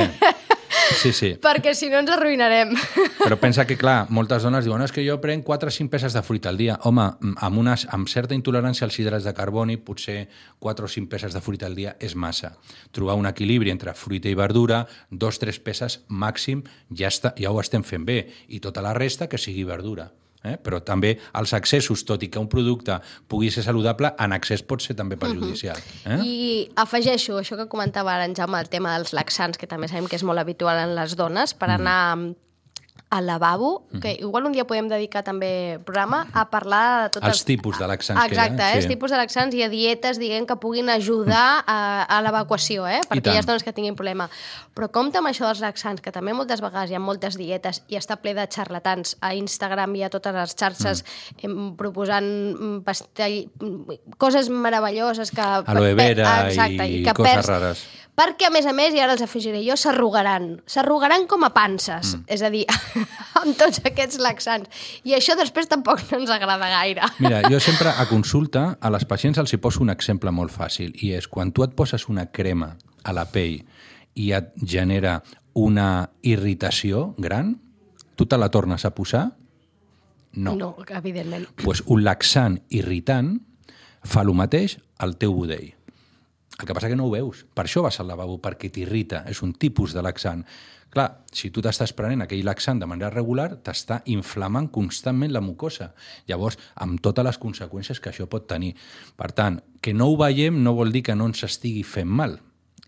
Sí, 1.01 1.11
sí. 1.13 1.31
Perquè 1.41 1.73
si 1.77 1.89
no 1.91 1.99
ens 2.01 2.11
arruïnarem. 2.13 2.73
Però 3.21 3.37
pensa 3.41 3.65
que, 3.67 3.77
clar, 3.79 4.05
moltes 4.13 4.45
dones 4.45 4.65
diuen 4.65 4.83
és 4.85 4.93
que 4.95 5.03
jo 5.05 5.17
prenc 5.21 5.45
4 5.47 5.71
o 5.71 5.75
5 5.77 5.91
peces 5.93 6.15
de 6.15 6.23
fruita 6.25 6.51
al 6.51 6.59
dia. 6.59 6.77
Home, 6.89 7.07
amb, 7.35 7.61
unes, 7.61 7.87
amb 7.95 8.09
certa 8.11 8.37
intolerància 8.37 8.85
als 8.87 8.99
hidrats 8.99 9.27
de 9.27 9.33
carboni, 9.37 9.77
potser 9.77 10.27
4 10.63 10.85
o 10.85 10.91
5 10.91 11.11
peces 11.11 11.33
de 11.33 11.41
fruita 11.45 11.69
al 11.69 11.77
dia 11.77 11.95
és 11.99 12.15
massa. 12.15 12.55
Trobar 12.95 13.17
un 13.19 13.29
equilibri 13.29 13.73
entre 13.73 13.95
fruita 13.97 14.29
i 14.29 14.37
verdura, 14.37 14.83
dos, 15.09 15.39
tres 15.41 15.59
peces 15.59 16.01
màxim, 16.09 16.65
ja, 16.91 17.09
està, 17.09 17.33
ja 17.39 17.51
ho 17.51 17.61
estem 17.63 17.83
fent 17.83 18.05
bé. 18.05 18.21
I 18.49 18.61
tota 18.61 18.85
la 18.85 18.93
resta 18.97 19.29
que 19.31 19.41
sigui 19.41 19.65
verdura 19.65 20.11
eh? 20.45 20.55
però 20.61 20.81
també 20.85 21.15
els 21.37 21.53
accessos, 21.57 22.05
tot 22.07 22.23
i 22.23 22.29
que 22.31 22.41
un 22.41 22.49
producte 22.51 22.99
pugui 23.31 23.51
ser 23.53 23.65
saludable, 23.65 24.13
en 24.21 24.35
accés 24.35 24.63
pot 24.63 24.83
ser 24.83 24.95
també 24.97 25.17
perjudicial. 25.19 25.81
Eh? 26.05 26.19
I 26.21 26.37
afegeixo 26.81 27.39
això 27.41 27.59
que 27.59 27.69
comentava 27.71 28.13
ara 28.15 28.29
en 28.29 28.35
Jaume, 28.37 28.61
el 28.61 28.71
tema 28.71 28.95
dels 28.95 29.15
laxants, 29.17 29.59
que 29.59 29.69
també 29.69 29.89
sabem 29.91 30.09
que 30.11 30.19
és 30.19 30.25
molt 30.27 30.41
habitual 30.41 30.81
en 30.85 30.95
les 30.97 31.17
dones, 31.19 31.55
per 31.57 31.73
anar 31.75 31.99
al 33.15 33.25
lavabo, 33.25 33.87
mm. 33.91 33.99
que 33.99 34.11
igual 34.19 34.45
un 34.45 34.51
dia 34.51 34.65
podem 34.67 34.89
dedicar 34.91 35.23
també 35.23 35.79
programa 35.87 36.25
a 36.35 36.49
parlar 36.51 37.05
de 37.05 37.09
tots 37.15 37.23
els... 37.29 37.39
Els 37.39 37.47
tipus 37.47 37.79
de 37.79 37.87
laxants 37.87 38.19
Exacte, 38.27 38.59
que. 38.59 38.67
Eh? 38.67 38.79
els 38.81 38.89
tipus 38.91 39.13
de 39.13 39.19
laxants 39.21 39.55
i 39.55 39.63
a 39.63 39.69
dietes, 39.71 40.19
diguem, 40.19 40.43
que 40.49 40.57
puguin 40.59 40.91
ajudar 40.91 41.63
a, 41.63 41.77
a 42.03 42.19
l'evacuació, 42.25 42.83
eh? 42.91 42.99
per 43.07 43.21
aquelles 43.21 43.47
dones 43.47 43.63
que 43.63 43.71
tinguin 43.71 43.95
problema. 43.95 44.27
Però 44.75 44.91
compte 44.91 45.21
amb 45.21 45.31
això 45.31 45.47
dels 45.47 45.63
laxants, 45.63 46.03
que 46.03 46.11
també 46.11 46.35
moltes 46.35 46.59
vegades 46.65 46.91
hi 46.91 46.99
ha 46.99 47.03
moltes 47.03 47.39
dietes 47.39 47.85
i 47.87 47.95
està 47.95 48.19
ple 48.19 48.35
de 48.35 48.43
xarlatans 48.51 49.15
a 49.23 49.31
Instagram 49.39 49.95
i 49.95 50.03
a 50.03 50.11
totes 50.11 50.35
les 50.35 50.55
xarxes 50.59 51.05
mm. 51.39 51.73
proposant 51.79 52.27
mm, 52.27 52.79
pastell, 52.83 53.45
mm, 53.63 54.17
coses 54.19 54.51
meravelloses 54.51 55.31
que... 55.31 55.51
Aloe 55.71 55.95
vera 55.95 56.41
exacte, 56.49 56.83
i, 56.83 56.99
i 56.99 57.05
que 57.07 57.15
coses 57.15 57.31
perds, 57.31 57.53
rares 57.55 57.87
perquè, 58.15 58.47
a 58.47 58.53
més 58.53 58.65
a 58.67 58.73
més, 58.75 58.95
i 58.95 59.01
ara 59.03 59.15
els 59.15 59.23
afegiré 59.25 59.61
jo, 59.65 59.77
s'arrugaran. 59.79 60.49
S'arrugaran 60.69 61.27
com 61.31 61.45
a 61.47 61.51
panses, 61.55 62.15
mm. 62.15 62.25
és 62.31 62.43
a 62.45 62.51
dir, 62.53 62.63
amb 63.41 63.55
tots 63.59 63.83
aquests 63.85 64.19
laxants. 64.23 64.85
I 65.07 65.17
això 65.19 65.37
després 65.39 65.69
tampoc 65.71 66.03
no 66.09 66.21
ens 66.21 66.33
agrada 66.33 66.71
gaire. 66.71 67.09
Mira, 67.23 67.43
jo 67.51 67.61
sempre 67.63 67.91
a 67.91 68.07
consulta 68.09 68.67
a 68.79 68.91
les 68.93 69.07
pacients 69.07 69.39
els 69.41 69.53
hi 69.53 69.61
poso 69.61 69.83
un 69.83 69.93
exemple 69.93 70.33
molt 70.35 70.53
fàcil, 70.55 70.95
i 71.03 71.13
és 71.17 71.29
quan 71.31 71.53
tu 71.55 71.65
et 71.67 71.75
poses 71.75 72.07
una 72.11 72.27
crema 72.31 72.73
a 73.05 73.13
la 73.15 73.27
pell 73.29 73.61
i 74.15 74.31
et 74.33 74.53
genera 74.63 75.19
una 75.55 76.09
irritació 76.23 77.13
gran, 77.17 77.55
tu 78.15 78.25
te 78.25 78.37
la 78.39 78.49
tornes 78.51 78.85
a 78.85 78.91
posar? 78.95 79.25
No. 80.35 80.55
No, 80.55 80.75
evidentment. 80.89 81.47
Pues 81.63 81.83
un 81.85 82.03
laxant 82.03 82.59
irritant 82.69 83.37
fa 84.03 84.23
el 84.25 84.33
mateix 84.35 84.77
al 84.99 85.15
teu 85.19 85.33
budell. 85.35 85.71
El 86.59 86.65
que 86.65 86.73
passa 86.73 86.87
que 86.87 86.95
no 86.95 87.09
ho 87.09 87.11
veus. 87.11 87.43
Per 87.53 87.65
això 87.65 87.83
vas 87.83 87.99
al 87.99 88.07
lavabo, 88.07 88.37
perquè 88.41 88.71
t'irrita. 88.71 89.25
És 89.27 89.41
un 89.43 89.53
tipus 89.59 89.93
de 89.93 90.03
laxant. 90.05 90.45
Clar, 90.95 91.09
si 91.35 91.49
tu 91.51 91.59
t'estàs 91.59 91.91
prenent 91.91 92.23
aquell 92.23 92.45
laxant 92.47 92.79
de 92.79 92.87
manera 92.87 93.09
regular, 93.11 93.49
t'està 93.65 93.99
inflamant 94.13 94.69
constantment 94.71 95.33
la 95.35 95.41
mucosa. 95.43 95.89
Llavors, 96.29 96.55
amb 96.79 97.01
totes 97.03 97.25
les 97.27 97.39
conseqüències 97.41 97.99
que 97.99 98.13
això 98.13 98.29
pot 98.31 98.47
tenir. 98.47 98.71
Per 99.19 99.33
tant, 99.35 99.59
que 99.83 99.93
no 99.93 100.07
ho 100.07 100.15
veiem 100.21 100.61
no 100.63 100.77
vol 100.77 100.95
dir 100.95 101.03
que 101.03 101.15
no 101.19 101.27
ens 101.27 101.43
estigui 101.43 101.83
fent 101.83 102.07
mal. 102.07 102.39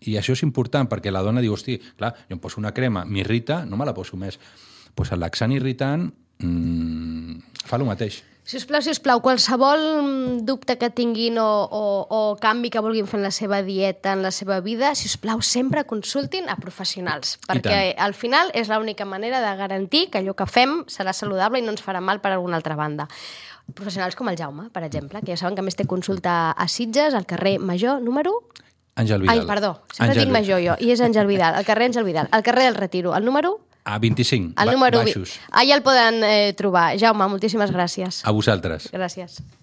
I 0.08 0.16
això 0.16 0.32
és 0.32 0.44
important, 0.46 0.88
perquè 0.88 1.12
la 1.12 1.20
dona 1.26 1.42
diu, 1.44 1.52
hosti, 1.52 1.76
clar, 1.98 2.14
jo 2.30 2.38
em 2.38 2.40
poso 2.40 2.62
una 2.62 2.72
crema, 2.72 3.04
m'irrita, 3.04 3.64
no 3.66 3.76
me 3.76 3.84
la 3.84 3.92
poso 3.94 4.16
més. 4.16 4.38
Doncs 4.38 4.94
pues 4.98 5.12
el 5.14 5.20
laxant 5.22 5.52
irritant 5.54 6.08
mmm, 6.40 7.36
fa 7.68 7.76
el 7.76 7.84
mateix. 7.86 8.22
Si 8.48 8.56
us 8.56 8.64
plau, 8.64 8.80
si 8.80 8.88
us 8.88 8.96
plau, 8.96 9.20
qualsevol 9.20 9.82
mm, 10.00 10.36
dubte 10.48 10.78
que 10.80 10.88
tinguin 10.88 11.36
o, 11.36 11.68
o, 11.68 11.82
o 12.08 12.20
canvi 12.40 12.70
que 12.72 12.80
vulguin 12.80 13.04
fer 13.04 13.18
en 13.18 13.26
la 13.26 13.30
seva 13.30 13.58
dieta, 13.60 14.14
en 14.16 14.22
la 14.24 14.30
seva 14.32 14.62
vida, 14.64 14.94
si 14.96 15.04
us 15.10 15.18
plau, 15.20 15.42
sempre 15.44 15.82
consultin 15.84 16.48
a 16.48 16.56
professionals, 16.56 17.34
perquè 17.44 17.92
al 18.00 18.16
final 18.16 18.48
és 18.56 18.72
l'única 18.72 19.04
manera 19.04 19.42
de 19.44 19.52
garantir 19.60 20.06
que 20.08 20.22
allò 20.22 20.32
que 20.32 20.48
fem 20.48 20.78
serà 20.88 21.12
saludable 21.12 21.60
i 21.60 21.66
no 21.66 21.76
ens 21.76 21.84
farà 21.84 22.00
mal 22.00 22.22
per 22.24 22.32
alguna 22.32 22.56
altra 22.56 22.72
banda. 22.72 23.04
Professionals 23.76 24.16
com 24.16 24.32
el 24.32 24.40
Jaume, 24.40 24.70
per 24.72 24.86
exemple, 24.88 25.20
que 25.20 25.34
ja 25.34 25.36
saben 25.36 25.52
que 25.52 25.60
a 25.60 25.68
més 25.68 25.76
té 25.76 25.84
consulta 25.84 26.54
a 26.56 26.68
Sitges, 26.72 27.12
al 27.12 27.28
carrer 27.28 27.58
Major, 27.60 28.00
número... 28.00 28.38
Àngel 28.96 29.26
Vidal. 29.26 29.44
Ai, 29.44 29.46
perdó, 29.46 29.74
sempre 29.92 30.14
Àngel... 30.14 30.24
dic 30.24 30.36
Major 30.40 30.64
jo, 30.64 30.80
i 30.80 30.96
és 30.96 31.04
Àngel 31.04 31.28
Vidal, 31.28 31.52
al 31.52 31.68
carrer 31.68 31.92
Àngel 31.92 32.08
Vidal, 32.08 32.32
al 32.32 32.48
carrer 32.48 32.70
del 32.70 32.80
Retiro, 32.80 33.12
el 33.12 33.28
número... 33.28 33.58
A 33.88 33.96
25, 33.98 34.52
el 34.60 34.72
número 34.76 35.00
baixos. 35.00 35.38
Allà 35.48 35.78
el 35.78 35.84
poden 35.86 36.20
eh, 36.26 36.52
trobar. 36.58 36.90
Jaume, 37.00 37.24
moltíssimes 37.32 37.72
gràcies. 37.72 38.20
A 38.28 38.34
vosaltres. 38.36 38.90
Gràcies. 38.92 39.40